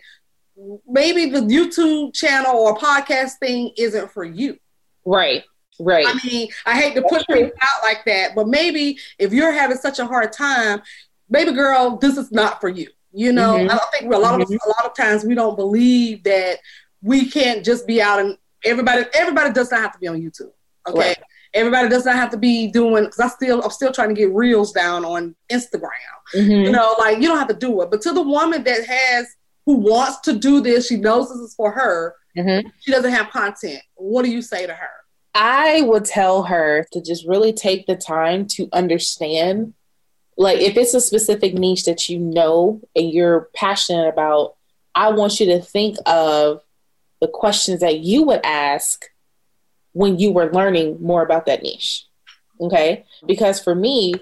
[0.87, 4.57] maybe the YouTube channel or podcast thing isn't for you.
[5.05, 5.43] Right.
[5.79, 6.05] Right.
[6.07, 9.77] I mean, I hate to put people out like that, but maybe if you're having
[9.77, 10.81] such a hard time,
[11.29, 12.87] baby girl, this is not for you.
[13.11, 13.69] You know, mm-hmm.
[13.69, 14.55] I don't think a lot of mm-hmm.
[14.55, 16.59] a lot of times we don't believe that
[17.01, 20.51] we can't just be out and everybody everybody does not have to be on YouTube.
[20.87, 20.99] Okay.
[20.99, 21.17] Right.
[21.55, 24.31] Everybody does not have to be doing because I still I'm still trying to get
[24.33, 25.89] reels down on Instagram.
[26.35, 26.65] Mm-hmm.
[26.65, 27.89] You know, like you don't have to do it.
[27.89, 29.27] But to the woman that has
[29.65, 32.15] who wants to do this, she knows this is for her.
[32.37, 32.67] Mm-hmm.
[32.81, 33.81] She doesn't have content.
[33.95, 34.89] What do you say to her?
[35.33, 39.73] I would tell her to just really take the time to understand.
[40.37, 44.55] Like, if it's a specific niche that you know and you're passionate about,
[44.93, 46.61] I want you to think of
[47.21, 49.05] the questions that you would ask
[49.95, 52.05] when you were learning more about that niche.
[52.59, 53.05] Okay.
[53.25, 54.13] Because for me,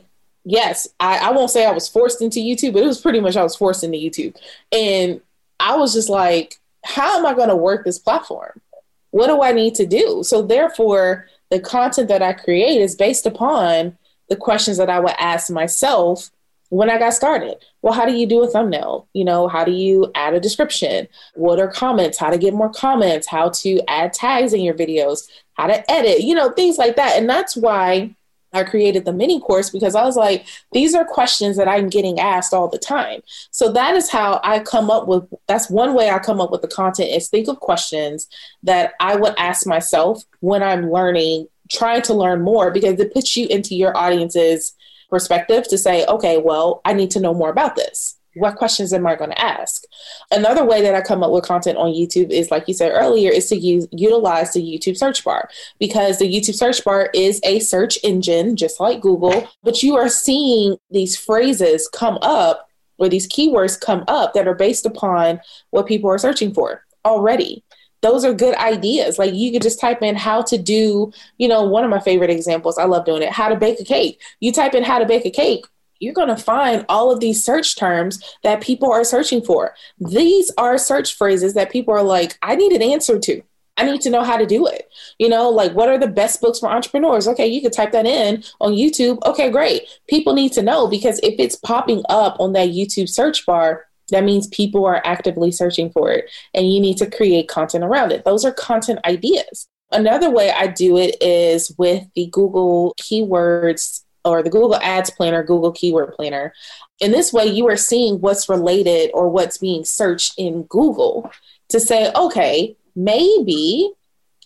[0.46, 3.36] yes, I, I won't say I was forced into YouTube, but it was pretty much
[3.36, 4.36] I was forced into YouTube.
[4.72, 5.20] And
[5.60, 8.62] I was just like, how am I going to work this platform?
[9.10, 10.22] What do I need to do?
[10.24, 13.98] So, therefore, the content that I create is based upon
[14.30, 16.30] the questions that I would ask myself
[16.74, 17.58] when I got started.
[17.84, 19.08] Well, how do you do a thumbnail?
[19.14, 21.08] You know, how do you add a description?
[21.36, 22.18] What are comments?
[22.18, 23.28] How to get more comments?
[23.28, 25.30] How to add tags in your videos?
[25.54, 26.22] How to edit?
[26.22, 27.16] You know, things like that.
[27.16, 28.16] And that's why
[28.54, 32.20] I created the mini course because I was like, these are questions that I'm getting
[32.20, 33.22] asked all the time.
[33.52, 36.64] So that is how I come up with that's one way I come up with
[36.64, 38.28] the content is think of questions
[38.64, 43.38] that I would ask myself when I'm learning, trying to learn more because it puts
[43.38, 44.74] you into your audience's
[45.14, 49.06] perspective to say, okay, well, I need to know more about this what questions am
[49.06, 49.84] I going to ask?
[50.32, 53.32] Another way that I come up with content on YouTube is, like you said earlier,
[53.32, 55.50] is to use utilize the YouTube search bar
[55.80, 60.10] because the YouTube search bar is a search engine, just like Google, but you are
[60.10, 65.40] seeing these phrases come up or these keywords come up that are based upon
[65.72, 67.64] what people are searching for already.
[68.04, 69.18] Those are good ideas.
[69.18, 72.30] Like you could just type in how to do, you know, one of my favorite
[72.30, 74.22] examples, I love doing it, how to bake a cake.
[74.42, 75.66] You type in how to bake a cake,
[76.00, 79.74] you're going to find all of these search terms that people are searching for.
[79.98, 83.42] These are search phrases that people are like, I need an answer to.
[83.78, 84.90] I need to know how to do it.
[85.18, 87.28] You know, like what are the best books for entrepreneurs?
[87.28, 89.18] Okay, you could type that in on YouTube.
[89.26, 89.84] Okay, great.
[90.08, 94.24] People need to know because if it's popping up on that YouTube search bar, that
[94.24, 98.26] means people are actively searching for it and you need to create content around it.
[98.26, 99.68] Those are content ideas.
[99.92, 105.44] Another way I do it is with the Google keywords or the Google Ads Planner,
[105.44, 106.54] Google Keyword Planner.
[107.00, 111.32] In this way, you are seeing what's related or what's being searched in Google
[111.70, 113.92] to say, okay, maybe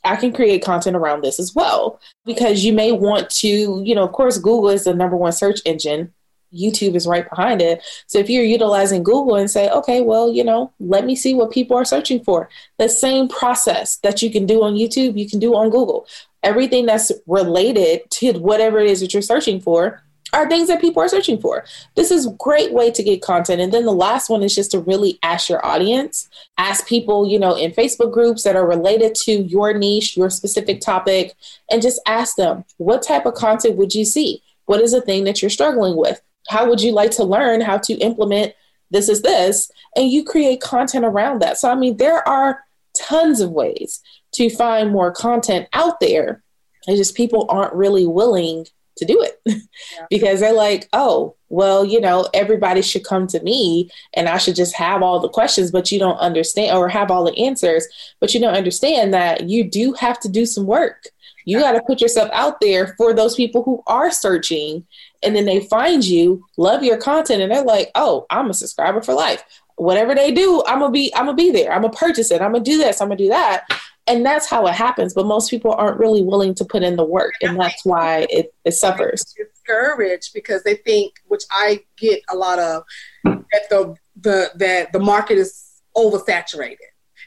[0.03, 1.99] I can create content around this as well.
[2.25, 5.61] Because you may want to, you know, of course, Google is the number one search
[5.65, 6.13] engine.
[6.57, 7.83] YouTube is right behind it.
[8.07, 11.51] So if you're utilizing Google and say, okay, well, you know, let me see what
[11.51, 12.49] people are searching for.
[12.79, 16.07] The same process that you can do on YouTube, you can do on Google
[16.43, 20.01] everything that's related to whatever it is that you're searching for
[20.33, 21.63] are things that people are searching for.
[21.95, 23.61] This is a great way to get content.
[23.61, 27.39] And then the last one is just to really ask your audience, ask people, you
[27.39, 31.33] know, in Facebook groups that are related to your niche, your specific topic,
[31.71, 34.43] and just ask them, what type of content would you see?
[34.65, 36.21] What is the thing that you're struggling with?
[36.49, 38.53] How would you like to learn how to implement
[38.89, 39.69] this is this?
[39.95, 41.57] And you create content around that.
[41.57, 42.63] So, I mean, there are
[42.97, 44.01] tons of ways
[44.33, 46.43] to find more content out there.
[46.87, 48.65] It's just people aren't really willing
[48.97, 50.05] to do it yeah.
[50.09, 54.55] because they're like, oh, well, you know, everybody should come to me and I should
[54.55, 57.87] just have all the questions, but you don't understand or have all the answers,
[58.19, 61.07] but you don't understand that you do have to do some work.
[61.45, 64.85] You got to put yourself out there for those people who are searching
[65.23, 69.01] and then they find you, love your content, and they're like, oh, I'm a subscriber
[69.01, 69.43] for life.
[69.75, 71.71] Whatever they do, I'm gonna be, I'm gonna be there.
[71.71, 72.41] I'm gonna purchase it.
[72.41, 73.01] I'm gonna do this.
[73.01, 73.65] I'm gonna do that
[74.07, 77.03] and that's how it happens but most people aren't really willing to put in the
[77.03, 82.35] work and that's why it, it suffers discouraged because they think which i get a
[82.35, 82.83] lot of
[83.23, 86.77] that the the that the market is oversaturated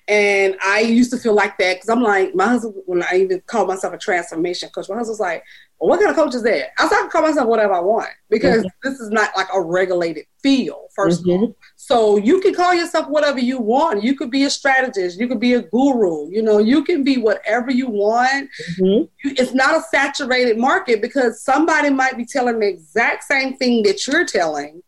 [0.09, 3.41] and I used to feel like that because I'm like, my husband, when I even
[3.47, 5.45] call myself a transformation coach, my husband's like,
[5.81, 6.73] well, what kind of coach is that?
[6.79, 8.89] I can call myself whatever I want because mm-hmm.
[8.89, 11.31] this is not like a regulated field, 1st mm-hmm.
[11.31, 11.57] of all.
[11.77, 14.03] So you can call yourself whatever you want.
[14.03, 17.17] You could be a strategist, you could be a guru, you know, you can be
[17.17, 18.51] whatever you want.
[18.79, 19.05] Mm-hmm.
[19.25, 24.07] It's not a saturated market because somebody might be telling the exact same thing that
[24.07, 24.83] you're telling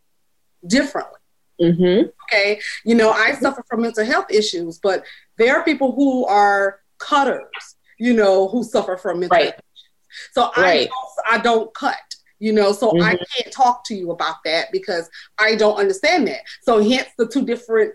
[0.67, 1.19] differently.
[1.61, 2.09] Mm-hmm.
[2.25, 2.61] Okay.
[2.85, 5.05] You know, I suffer from mental health issues, but
[5.39, 9.45] there are people who are cutters, you know, who suffer from mental right.
[9.45, 9.72] health issues.
[10.33, 10.89] So right.
[11.31, 11.97] I, don't, I don't cut
[12.43, 13.05] you know so mm-hmm.
[13.05, 17.27] i can't talk to you about that because i don't understand that so hence the
[17.27, 17.95] two different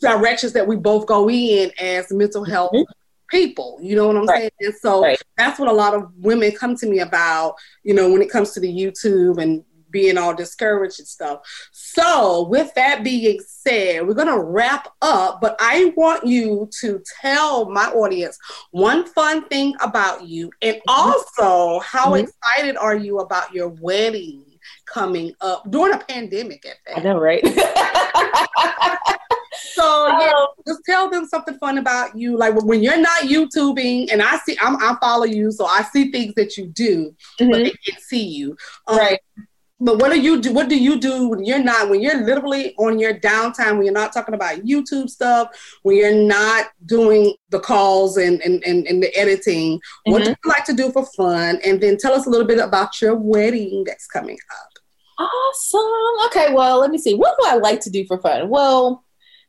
[0.00, 2.90] directions that we both go in as mental health mm-hmm.
[3.30, 4.38] people you know what i'm right.
[4.38, 5.22] saying and so right.
[5.36, 8.50] that's what a lot of women come to me about you know when it comes
[8.50, 11.40] to the youtube and being all discouraged and stuff.
[11.72, 17.02] So, with that being said, we're going to wrap up, but I want you to
[17.20, 18.38] tell my audience
[18.70, 20.90] one fun thing about you and mm-hmm.
[20.90, 22.26] also how mm-hmm.
[22.26, 24.44] excited are you about your wedding
[24.86, 26.98] coming up during a pandemic at that.
[26.98, 27.44] I know, right?
[29.72, 32.36] so yeah, um, just tell them something fun about you.
[32.36, 36.10] Like when you're not YouTubing, and I see, I'm, I follow you, so I see
[36.10, 37.50] things that you do, mm-hmm.
[37.50, 38.56] but they can't see you.
[38.86, 39.20] Um, right.
[39.80, 40.52] But what do you do?
[40.52, 41.88] What do you do when you're not?
[41.88, 45.48] When you're literally on your downtime, when you're not talking about YouTube stuff,
[45.82, 50.12] when you're not doing the calls and and, and, and the editing, mm-hmm.
[50.12, 51.60] what do you like to do for fun?
[51.64, 54.68] And then tell us a little bit about your wedding that's coming up.
[55.20, 56.26] Awesome.
[56.26, 57.14] Okay, well, let me see.
[57.14, 58.48] What do I like to do for fun?
[58.48, 59.04] Well,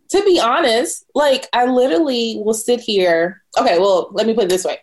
[0.10, 3.42] to be honest, like I literally will sit here.
[3.60, 4.78] Okay, well, let me put it this way.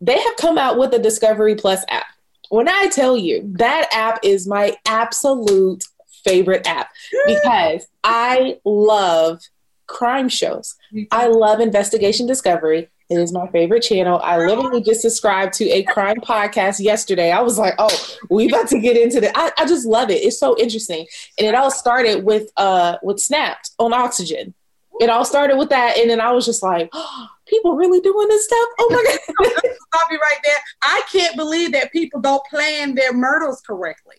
[0.00, 2.06] They have come out with the Discovery Plus app.
[2.48, 5.84] When I tell you that app is my absolute
[6.24, 6.90] favorite app
[7.26, 9.40] because I love
[9.86, 10.74] crime shows.
[11.10, 12.88] I love investigation discovery.
[13.10, 14.20] It is my favorite channel.
[14.22, 17.30] I literally just subscribed to a crime podcast yesterday.
[17.30, 17.90] I was like, oh,
[18.30, 19.32] we about to get into that.
[19.34, 20.22] I, I just love it.
[20.22, 21.06] It's so interesting.
[21.38, 24.54] And it all started with uh with Snapped on Oxygen.
[25.00, 25.98] It all started with that.
[25.98, 28.68] And then I was just like, oh, people really doing this stuff?
[28.78, 29.02] Oh my
[29.44, 29.62] God.
[29.94, 30.54] Stop me right there.
[30.82, 34.16] I can't believe that people don't plan their murders correctly.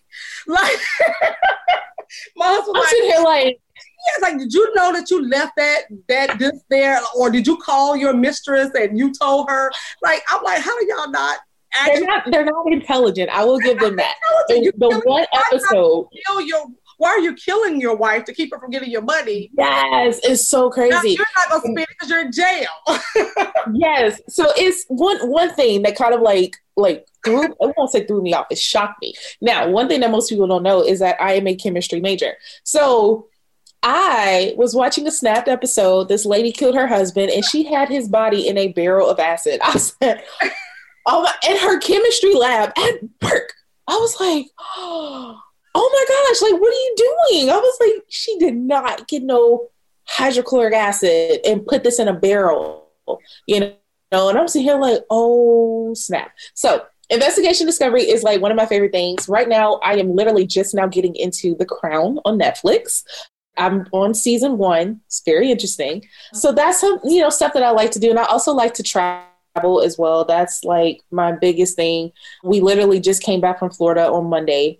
[0.47, 0.77] Like
[2.35, 3.59] my husband I'm like, sitting here like
[4.07, 7.57] Yes, like, did you know that you left that that this there, or did you
[7.57, 9.71] call your mistress and you told her?
[10.01, 11.39] Like, I'm like, how do y'all not?
[11.73, 12.23] Actually- they're not.
[12.31, 13.29] They're not intelligent.
[13.29, 14.15] I will give them that.
[14.49, 16.07] the one episode.
[16.27, 16.65] Kill your,
[17.03, 19.51] why are you killing your wife to keep her from getting your money?
[19.57, 20.93] Yes, it's so crazy.
[20.93, 23.51] Now, you're not gonna spend it because you're in jail.
[23.73, 28.05] yes, so it's one one thing that kind of like like threw I won't say
[28.05, 28.47] threw me off.
[28.49, 29.13] It shocked me.
[29.41, 32.35] Now, one thing that most people don't know is that I am a chemistry major.
[32.63, 33.27] So
[33.83, 36.07] I was watching a snapped episode.
[36.07, 39.59] This lady killed her husband and she had his body in a barrel of acid.
[39.61, 40.23] I said,
[41.05, 43.53] Oh my, in her chemistry lab at work.
[43.89, 44.45] I was like,
[44.77, 45.41] Oh
[45.75, 47.49] Oh my gosh, like, what are you doing?
[47.49, 49.69] I was like, She did not get no
[50.05, 52.89] hydrochloric acid and put this in a barrel,
[53.47, 54.29] you know?
[54.29, 56.31] And I'm sitting here like, Oh snap.
[56.53, 59.27] So, Investigation Discovery is like one of my favorite things.
[59.27, 63.03] Right now, I am literally just now getting into The Crown on Netflix.
[63.57, 65.01] I'm on season one.
[65.07, 66.05] It's very interesting.
[66.33, 68.09] So that's some, you know, stuff that I like to do.
[68.09, 70.25] And I also like to travel as well.
[70.25, 72.11] That's like my biggest thing.
[72.43, 74.79] We literally just came back from Florida on Monday.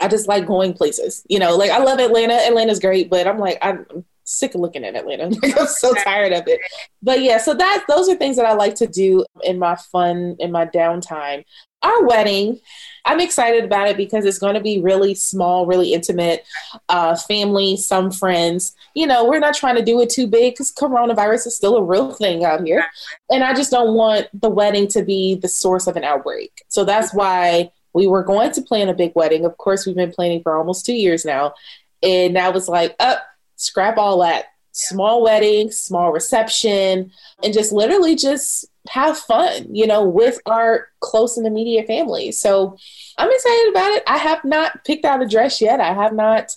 [0.00, 2.34] I just like going places, you know, like I love Atlanta.
[2.34, 5.30] Atlanta's great, but I'm like, I'm sick of looking at Atlanta.
[5.42, 6.60] Like, I'm so tired of it.
[7.02, 10.36] But yeah, so that those are things that I like to do in my fun,
[10.38, 11.44] in my downtime.
[11.82, 12.58] Our wedding,
[13.04, 16.44] I'm excited about it because it's going to be really small, really intimate,
[16.88, 18.74] uh, family, some friends.
[18.94, 21.84] You know, we're not trying to do it too big because coronavirus is still a
[21.84, 22.86] real thing out here.
[23.30, 26.64] And I just don't want the wedding to be the source of an outbreak.
[26.68, 29.46] So that's why we were going to plan a big wedding.
[29.46, 31.54] Of course, we've been planning for almost two years now.
[32.02, 34.48] And now was like, up, oh, scrap all that.
[34.72, 37.10] Small wedding, small reception,
[37.42, 42.32] and just literally just have fun, you know, with our close and immediate family.
[42.32, 42.76] So
[43.16, 44.02] I'm excited about it.
[44.06, 45.80] I have not picked out a dress yet.
[45.80, 46.54] I have not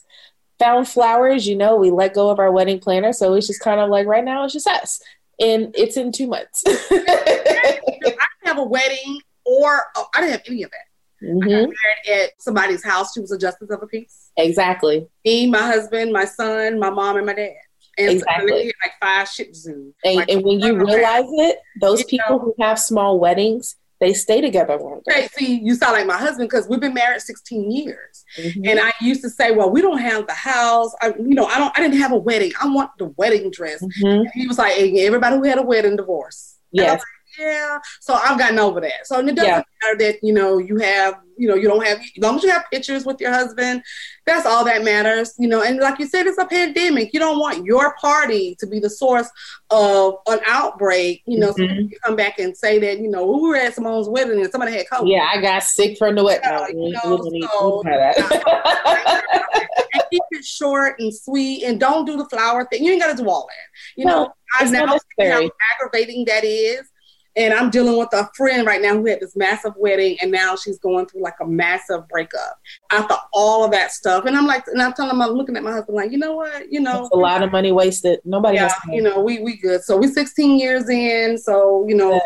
[0.59, 1.47] found flowers.
[1.47, 3.13] You know, we let go of our wedding planner.
[3.13, 5.01] So it's just kind of like right now it's just us.
[5.39, 6.65] And it's in two months.
[6.67, 10.88] I didn't have a wedding or oh, I didn't have any of that.
[11.23, 11.49] Mm-hmm.
[11.49, 13.13] Married at somebody's house.
[13.13, 14.31] She was a justice of a peace.
[14.37, 15.07] Exactly.
[15.25, 17.53] Me, my husband, my son, my mom, and my dad.
[17.97, 18.73] And exactly.
[18.81, 19.65] like five tzus.
[19.65, 24.13] And, like, and when you realize it, those people know, who have small weddings, they
[24.13, 25.01] stay together longer.
[25.05, 25.29] Right.
[25.33, 28.23] See, you sound like my husband because we've been married 16 years.
[28.37, 28.65] Mm-hmm.
[28.65, 30.95] And I used to say, well, we don't have the house.
[31.01, 32.53] I, you know, I don't, I didn't have a wedding.
[32.61, 33.83] I want the wedding dress.
[33.83, 34.29] Mm-hmm.
[34.33, 36.55] he was like, everybody who had a wedding divorce.
[36.71, 37.01] Yes
[37.39, 37.79] yeah.
[38.01, 39.05] So I've gotten over that.
[39.05, 39.63] So it doesn't yeah.
[39.81, 42.51] matter that, you know, you have, you know, you don't have, as long as you
[42.51, 43.81] have pictures with your husband,
[44.25, 45.63] that's all that matters, you know.
[45.63, 47.13] And like you said, it's a pandemic.
[47.13, 49.29] You don't want your party to be the source
[49.69, 51.53] of an outbreak, you know.
[51.53, 51.75] Mm-hmm.
[51.75, 54.51] So you come back and say that, you know, we were at Symone's wedding and
[54.51, 55.09] somebody had COVID.
[55.09, 56.43] Yeah, I got sick from the wedding.
[56.43, 57.17] Yeah, you know,
[57.53, 57.83] so,
[59.93, 62.83] and keep it short and sweet and don't do the flower thing.
[62.83, 63.95] You ain't got to do all that.
[63.95, 66.89] You no, know, I now see how aggravating that is
[67.35, 70.55] and I'm dealing with a friend right now who had this massive wedding and now
[70.55, 72.59] she's going through like a massive breakup
[72.91, 74.25] after all of that stuff.
[74.25, 76.35] And I'm like, and I'm telling him, I'm looking at my husband like, you know
[76.35, 78.19] what, you know, That's a lot of money wasted.
[78.25, 79.81] Nobody, yeah, you know, we we good.
[79.83, 82.19] So we're 16 years in, so you know,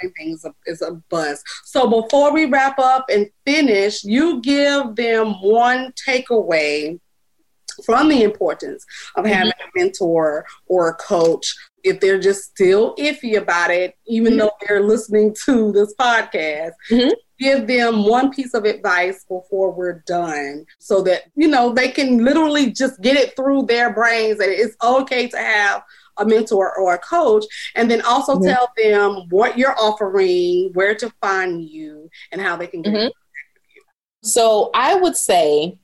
[0.00, 1.42] everything is a, is a buzz.
[1.64, 6.98] So before we wrap up and finish, you give them one takeaway
[7.84, 8.84] from the importance
[9.16, 9.34] of mm-hmm.
[9.34, 11.54] having a mentor or a coach
[11.84, 17.12] if they're just still iffy about it, even though they're listening to this podcast, Mhm.
[17.38, 22.24] give them one piece of advice before we're done so that, you know, they can
[22.24, 25.82] literally just get it through their brains that it's okay to have
[26.16, 27.44] a mentor or a coach.
[27.76, 28.44] And then also Mhm.
[28.44, 33.10] tell them what you're offering, where to find you, and how they can get Mhm.
[34.24, 35.78] So I would say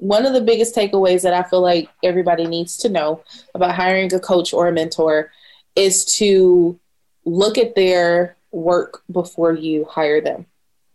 [0.00, 3.22] one of the biggest takeaways that I feel like everybody needs to know
[3.54, 5.30] about hiring a coach or a mentor
[5.76, 6.78] is to
[7.24, 10.46] look at their work before you hire them.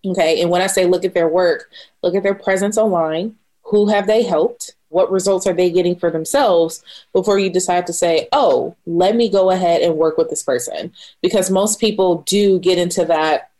[0.05, 0.41] Okay.
[0.41, 1.69] And when I say look at their work,
[2.01, 3.35] look at their presence online.
[3.63, 4.75] Who have they helped?
[4.89, 6.83] What results are they getting for themselves
[7.13, 10.93] before you decide to say, oh, let me go ahead and work with this person?
[11.21, 13.51] Because most people do get into that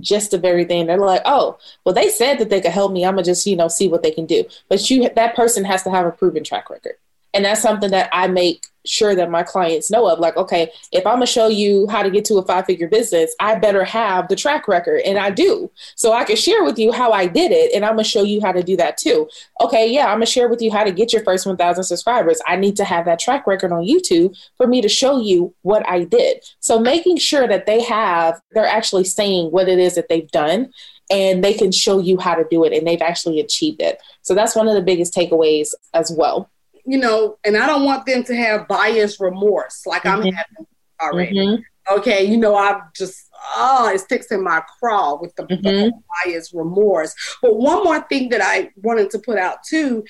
[0.00, 0.86] gist of everything.
[0.86, 3.04] They're like, oh, well, they said that they could help me.
[3.04, 4.44] I'm gonna just, you know, see what they can do.
[4.68, 6.96] But you, that person has to have a proven track record,
[7.34, 10.18] and that's something that I make sure that my clients know of.
[10.18, 13.34] Like, okay, if I'm gonna show you how to get to a five figure business,
[13.40, 16.92] I better have the track record, and I do, so I can share with you
[16.92, 19.28] how I did it, and I'm gonna show you how to do that too.
[19.60, 22.40] Okay, yeah, I'm gonna share with you how to get your first 1,000 subscribers.
[22.46, 25.86] I need to have that track record on YouTube for me to show you what
[25.88, 26.44] I did.
[26.60, 30.72] So making sure that they have, they're actually saying what it is that they've done
[31.10, 34.00] and they can show you how to do it and they've actually achieved it.
[34.22, 36.50] So that's one of the biggest takeaways as well.
[36.86, 40.34] You know, and I don't want them to have bias remorse like I'm Mhm.
[40.34, 40.66] having
[41.00, 41.36] already.
[41.36, 41.62] Mhm.
[41.90, 43.18] Okay, you know, I've just
[43.56, 45.80] oh, it sticks in my craw with the, the Mhm.
[45.90, 47.14] whole bias remorse.
[47.42, 50.04] But one more thing that I wanted to put out too.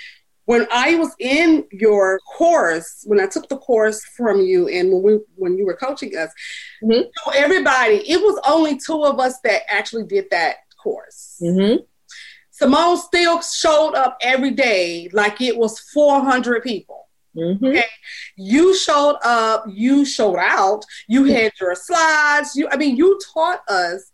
[0.46, 5.02] When I was in your course, when I took the course from you, and when
[5.02, 6.30] we when you were coaching us,
[6.82, 7.08] Mhm.
[7.24, 11.38] so everybody, it was only two of us that actually did that course.
[11.42, 11.78] Mhm.
[12.60, 17.08] Symone still showed up every day like it was 400 people.
[17.36, 17.82] Mhm.
[18.36, 22.54] You showed up, you showed out, you had your slides.
[22.54, 24.10] You, I mean, you taught us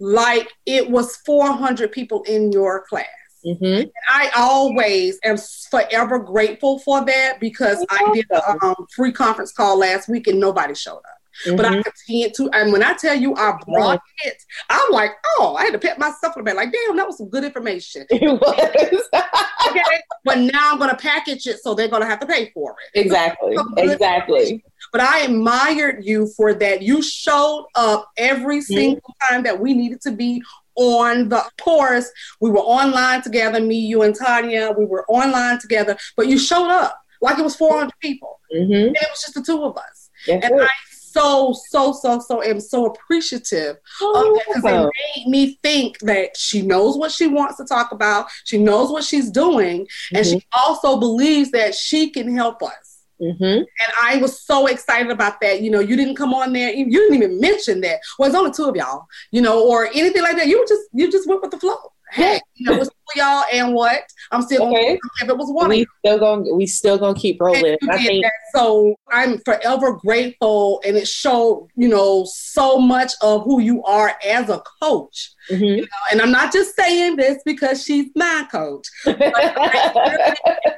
[0.00, 3.06] like it was 400 people in your class.
[3.46, 3.82] Mhm.
[3.82, 5.36] And I always am
[5.70, 10.40] forever grateful for that because I did a um, free conference call last week and
[10.40, 11.20] nobody showed up.
[11.56, 11.84] But I Mhm.
[11.84, 14.36] continued to, and when I tell you I brought it,
[14.70, 17.18] I'm like, oh, I had to pat myself on the back, like, damn, that was
[17.18, 18.06] some good information.
[18.10, 19.08] It was.
[19.66, 19.80] Okay,
[20.24, 23.00] but now I'm gonna package it, so they're gonna have to pay for it.
[23.00, 23.56] exactly.
[23.78, 24.62] Exactly.
[24.92, 26.82] But I admired you for that.
[26.82, 28.74] You showed up every Mm-hmm.
[28.74, 30.42] single time that we needed to be
[30.76, 32.10] on the course.
[32.40, 34.72] We were online together, me, you, and Tanya.
[34.76, 38.88] We were online together, but you showed up like it was 400 people, Mhm.
[38.88, 40.10] and it was just the two of us.
[40.26, 40.60] That's And.
[40.60, 40.68] I
[41.14, 46.62] so, so, so, so am so appreciative Oh, because it made me think that she
[46.62, 48.26] knows what she wants to talk about.
[48.44, 53.02] She knows what she's doing, and she also believes that she can help us.
[53.20, 53.58] Mhm.
[53.58, 55.62] And I was so excited about that.
[55.62, 56.72] You know, you didn't come on there.
[56.72, 58.00] You didn't even mention that.
[58.18, 60.48] Well, it's only two of y'all, you know, or anything like that.
[60.48, 61.78] You just you just went with the flow.
[62.14, 64.02] Hey, you know, it's two of y'all and what?
[64.30, 64.84] I'm still Okay.
[64.86, 66.56] gonna if it was one We still going.
[66.56, 67.76] We still gonna keep rolling.
[67.90, 68.22] I think.
[68.24, 68.32] that.
[68.54, 74.14] So I'm forever grateful, and it showed, you know, so much of who you are
[74.24, 75.32] as a coach.
[75.50, 75.84] Mhm.
[76.10, 78.86] And I'm not just saying this because she's my coach.
[79.04, 79.90] But I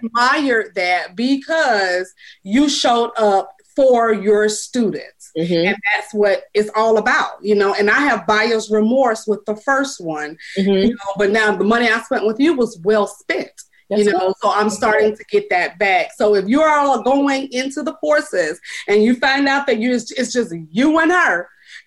[0.03, 2.13] admired that because
[2.43, 5.16] you showed up for your students.
[5.37, 5.67] Mhm.
[5.69, 7.75] And that's what it's all about, you know.
[7.75, 10.83] And I have buyer's remorse with the first one, Mhm.
[10.85, 13.51] you know, but now the money I spent with you was well spent
[13.89, 17.03] you That's know so i'm starting to get that back so if you are all
[17.05, 18.59] going into the courses
[18.89, 21.49] and you find out that you it's just you and her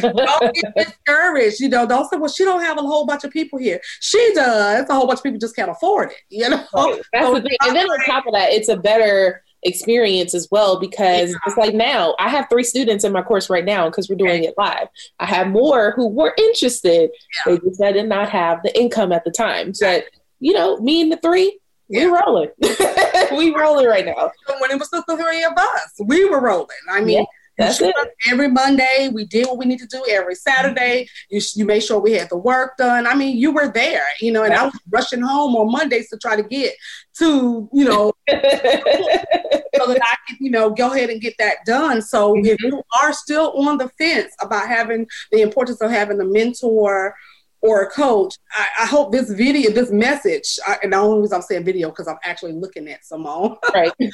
[0.00, 3.30] don't get discouraged you know don't say well she don't have a whole bunch of
[3.30, 6.64] people here she does a whole bunch of people just can't afford it you know
[6.74, 7.00] Right.
[7.12, 7.56] That's So the thing.
[7.66, 11.74] And then on top of that, it's a better experience as well because it's like
[11.74, 14.88] now I have three students in my course right now because we're doing it live.
[15.18, 17.10] I have more who were interested.
[17.46, 17.52] Yeah.
[17.56, 19.74] They just did not have the income at the time.
[19.74, 20.00] So,
[20.40, 22.06] you know, me and the three, we Yeah.
[22.06, 22.50] rolling.
[23.36, 24.30] we rolling right now.
[24.60, 27.24] when it was the three of us we were rolling i mean
[27.58, 27.94] That's it.
[28.30, 30.04] Every Monday, we did what we need to do.
[30.08, 33.04] Every Saturday, you, you made sure we had the work done.
[33.04, 36.18] I mean, you were there, you know, and I was rushing home on Mondays to
[36.18, 36.74] try to get
[37.18, 42.00] to, you know, so that I could, you know, go ahead and get that done.
[42.00, 42.46] So mm-hmm.
[42.46, 47.14] if you are still on the fence about having the importance of having a mentor
[47.60, 51.36] or a coach, I, I, hope this video, this message, I, and the only reason
[51.36, 53.56] I'm saying video because I'm actually looking at Symone.
[53.74, 53.90] Right.
[54.00, 54.10] so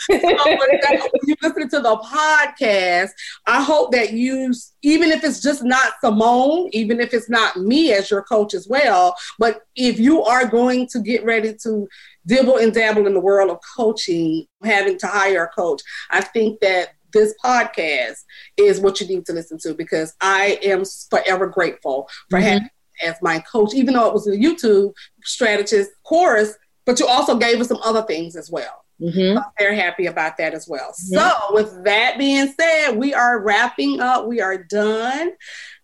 [1.27, 3.11] you listen to the podcast,
[3.47, 7.93] I hope that you, even if it's just not Symone, even if it's not me
[7.93, 11.87] as your coach as well, but if you are going to get ready to
[12.27, 16.61] dibble and dabble in the world of coaching, having to hire a coach, I think
[16.61, 18.25] that this podcast
[18.57, 22.49] is what you need to listen to because I am forever grateful for mm-hmm.
[22.49, 22.71] having
[23.03, 24.93] as my coach, even though it was a YouTube
[25.23, 28.85] strategist course, but you also gave us some other things as well.
[29.01, 29.39] Mm-hmm.
[29.39, 30.91] I'm very happy about that as well.
[30.93, 31.15] Mm-hmm.
[31.15, 34.27] So, with that being said, we are wrapping up.
[34.27, 35.33] We are done.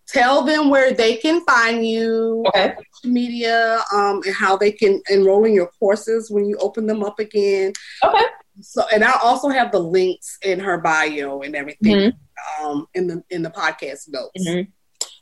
[0.07, 2.75] Tell them where they can find you okay.
[3.03, 7.19] media um, and how they can enroll in your courses when you open them up
[7.19, 7.71] again.
[8.03, 8.23] Okay.
[8.59, 12.65] So, and I also have the links in her bio and everything mm-hmm.
[12.65, 14.45] um, in the in the podcast notes.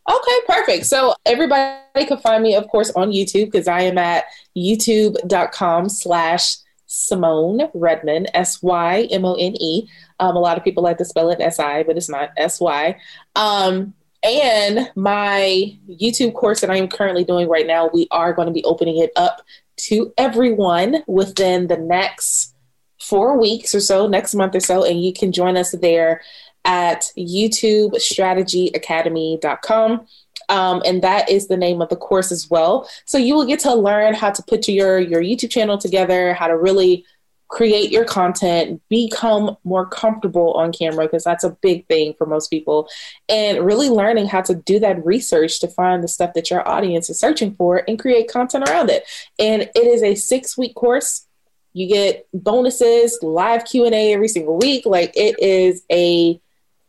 [0.07, 0.85] Okay, perfect.
[0.85, 4.25] So everybody can find me, of course, on YouTube because I am at
[4.57, 9.87] youtube.com slash Symone Redmond, S Y M O N E.
[10.19, 12.59] Um, a lot of people like to spell it S I, but it's not S
[12.59, 12.99] Y.
[13.35, 13.93] Um,
[14.23, 18.53] and my YouTube course that I am currently doing right now, we are going to
[18.53, 19.41] be opening it up
[19.77, 22.53] to everyone within the next
[22.99, 26.21] four weeks or so, next month or so, and you can join us there
[26.65, 30.05] at youtubestrategyacademy.com.
[30.49, 32.89] Um, and that is the name of the course as well.
[33.05, 36.47] So you will get to learn how to put your your YouTube channel together, how
[36.47, 37.05] to really
[37.49, 42.49] create your content, become more comfortable on camera because that's a big thing for most
[42.49, 42.87] people,
[43.27, 47.09] and really learning how to do that research to find the stuff that your audience
[47.09, 49.03] is searching for and create content around it.
[49.37, 51.25] And it is a six week course.
[51.73, 54.85] You get bonuses, live Q and A every single week.
[54.85, 56.39] Like it is a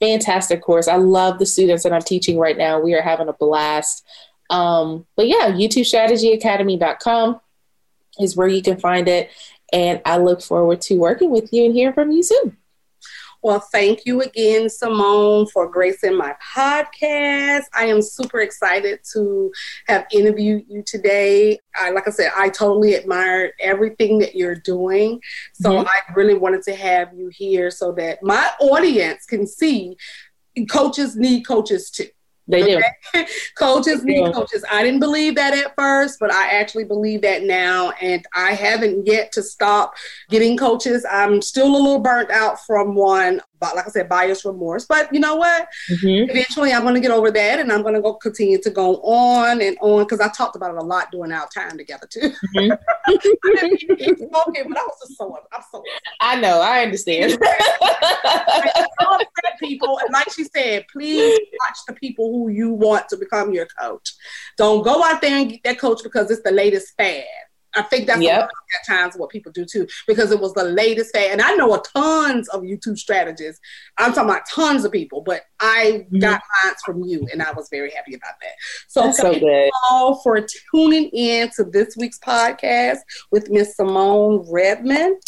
[0.01, 0.89] fantastic course.
[0.89, 2.81] I love the students that I'm teaching right now.
[2.81, 4.05] We are having a blast.
[4.49, 7.41] Um, but yeah, YouTubeStrategyAcademy.com
[8.19, 9.31] is where you can find it.
[9.73, 12.57] And I look forward to working with you and hearing from you soon.
[13.43, 17.65] Well, thank you again, Symone, for gracing my podcast.
[17.73, 19.51] I am super excited to
[19.89, 21.59] have interviewed you today.
[21.75, 25.21] I, like I said, I totally admire everything that you're doing.
[25.55, 25.89] So mm-hmm.
[25.89, 29.97] I really wanted to have you here so that my audience can see
[30.69, 32.09] coaches need coaches too.
[32.51, 32.83] They do.
[33.59, 34.33] coaches need do.
[34.33, 34.65] coaches.
[34.71, 37.93] I didn't believe that at first, but I actually believe that now.
[38.01, 39.95] And I haven't yet to stop
[40.29, 41.07] getting coaches.
[41.11, 44.87] I'm still a little burnt out from one but like I said, bias remorse.
[44.87, 45.69] But you know what?
[45.91, 46.31] Mm-hmm.
[46.31, 48.97] Eventually, I'm going to get over that, and I'm going to go continue to go
[49.03, 52.33] on and on because I talked about it a lot during our time together too.
[52.57, 52.73] Mm-hmm.
[54.49, 55.79] okay, but I was just so I'm so.
[55.79, 56.01] Upset.
[56.21, 56.61] I know.
[56.61, 57.39] I understand.
[59.61, 63.67] people, and like she said, please watch the people who you want to become your
[63.79, 64.15] coach.
[64.57, 67.25] Don't go out there and get that coach because it's the latest fad.
[67.75, 68.45] I think that's yep.
[68.45, 71.31] at times what people do too, because it was the latest fad.
[71.31, 73.61] And I know a tons of YouTube strategists.
[73.99, 76.19] I'm talking about tons of people, but I mm-hmm.
[76.19, 78.53] got clients from you, and I was very happy about that.
[78.89, 82.99] So that's thank so you all for tuning in to this week's podcast
[83.31, 85.21] with Miss Symone Redmond.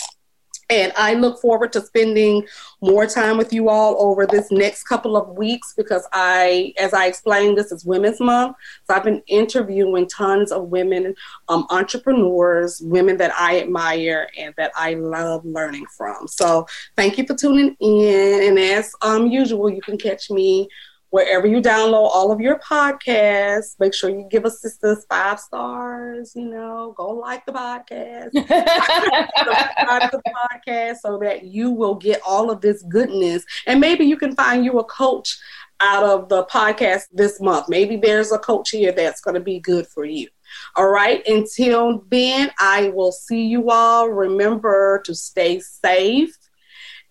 [0.72, 2.46] And I look forward to spending
[2.80, 7.08] more time with you all over this next couple of weeks because I, as I
[7.08, 8.56] explained, this is Women's Month.
[8.84, 11.14] So I've been interviewing tons of women,
[11.50, 16.26] um, entrepreneurs, women that I admire and that I love learning from.
[16.26, 16.66] So
[16.96, 18.48] thank you for tuning in.
[18.48, 20.70] And as um, usual, you can catch me
[21.12, 23.78] wherever you download all of your podcasts.
[23.78, 26.32] Make sure you give us sisters five stars.
[26.34, 30.32] You know, go like the podcast, subscribe to the
[30.66, 33.44] podcast, so that you will get all of this goodness.
[33.66, 35.38] And maybe you can find you a coach
[35.80, 37.68] out of the podcast this month.
[37.68, 40.28] Maybe there's a coach here that's going to be good for you.
[40.76, 41.22] All right.
[41.28, 44.08] Until then, I will see you all.
[44.08, 46.34] Remember to stay safe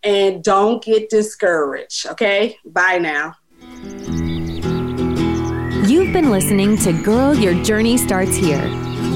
[0.02, 2.08] and don't get discouraged.
[2.08, 2.58] Okay.
[2.66, 3.36] Bye now.
[6.12, 8.62] Been listening to Girl, Your Journey Starts Here.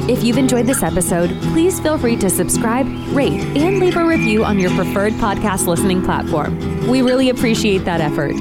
[0.08, 4.46] If you've enjoyed this episode, please feel free to subscribe, rate, and leave a review
[4.46, 6.58] on your preferred podcast listening platform.
[6.88, 8.38] We really appreciate that effort.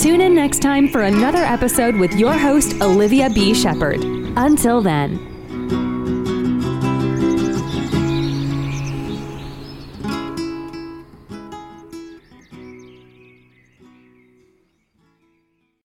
[0.00, 3.54] Tune in next time for another episode with your host, Olivia B.
[3.54, 4.02] Shepard.
[4.36, 5.35] Until then,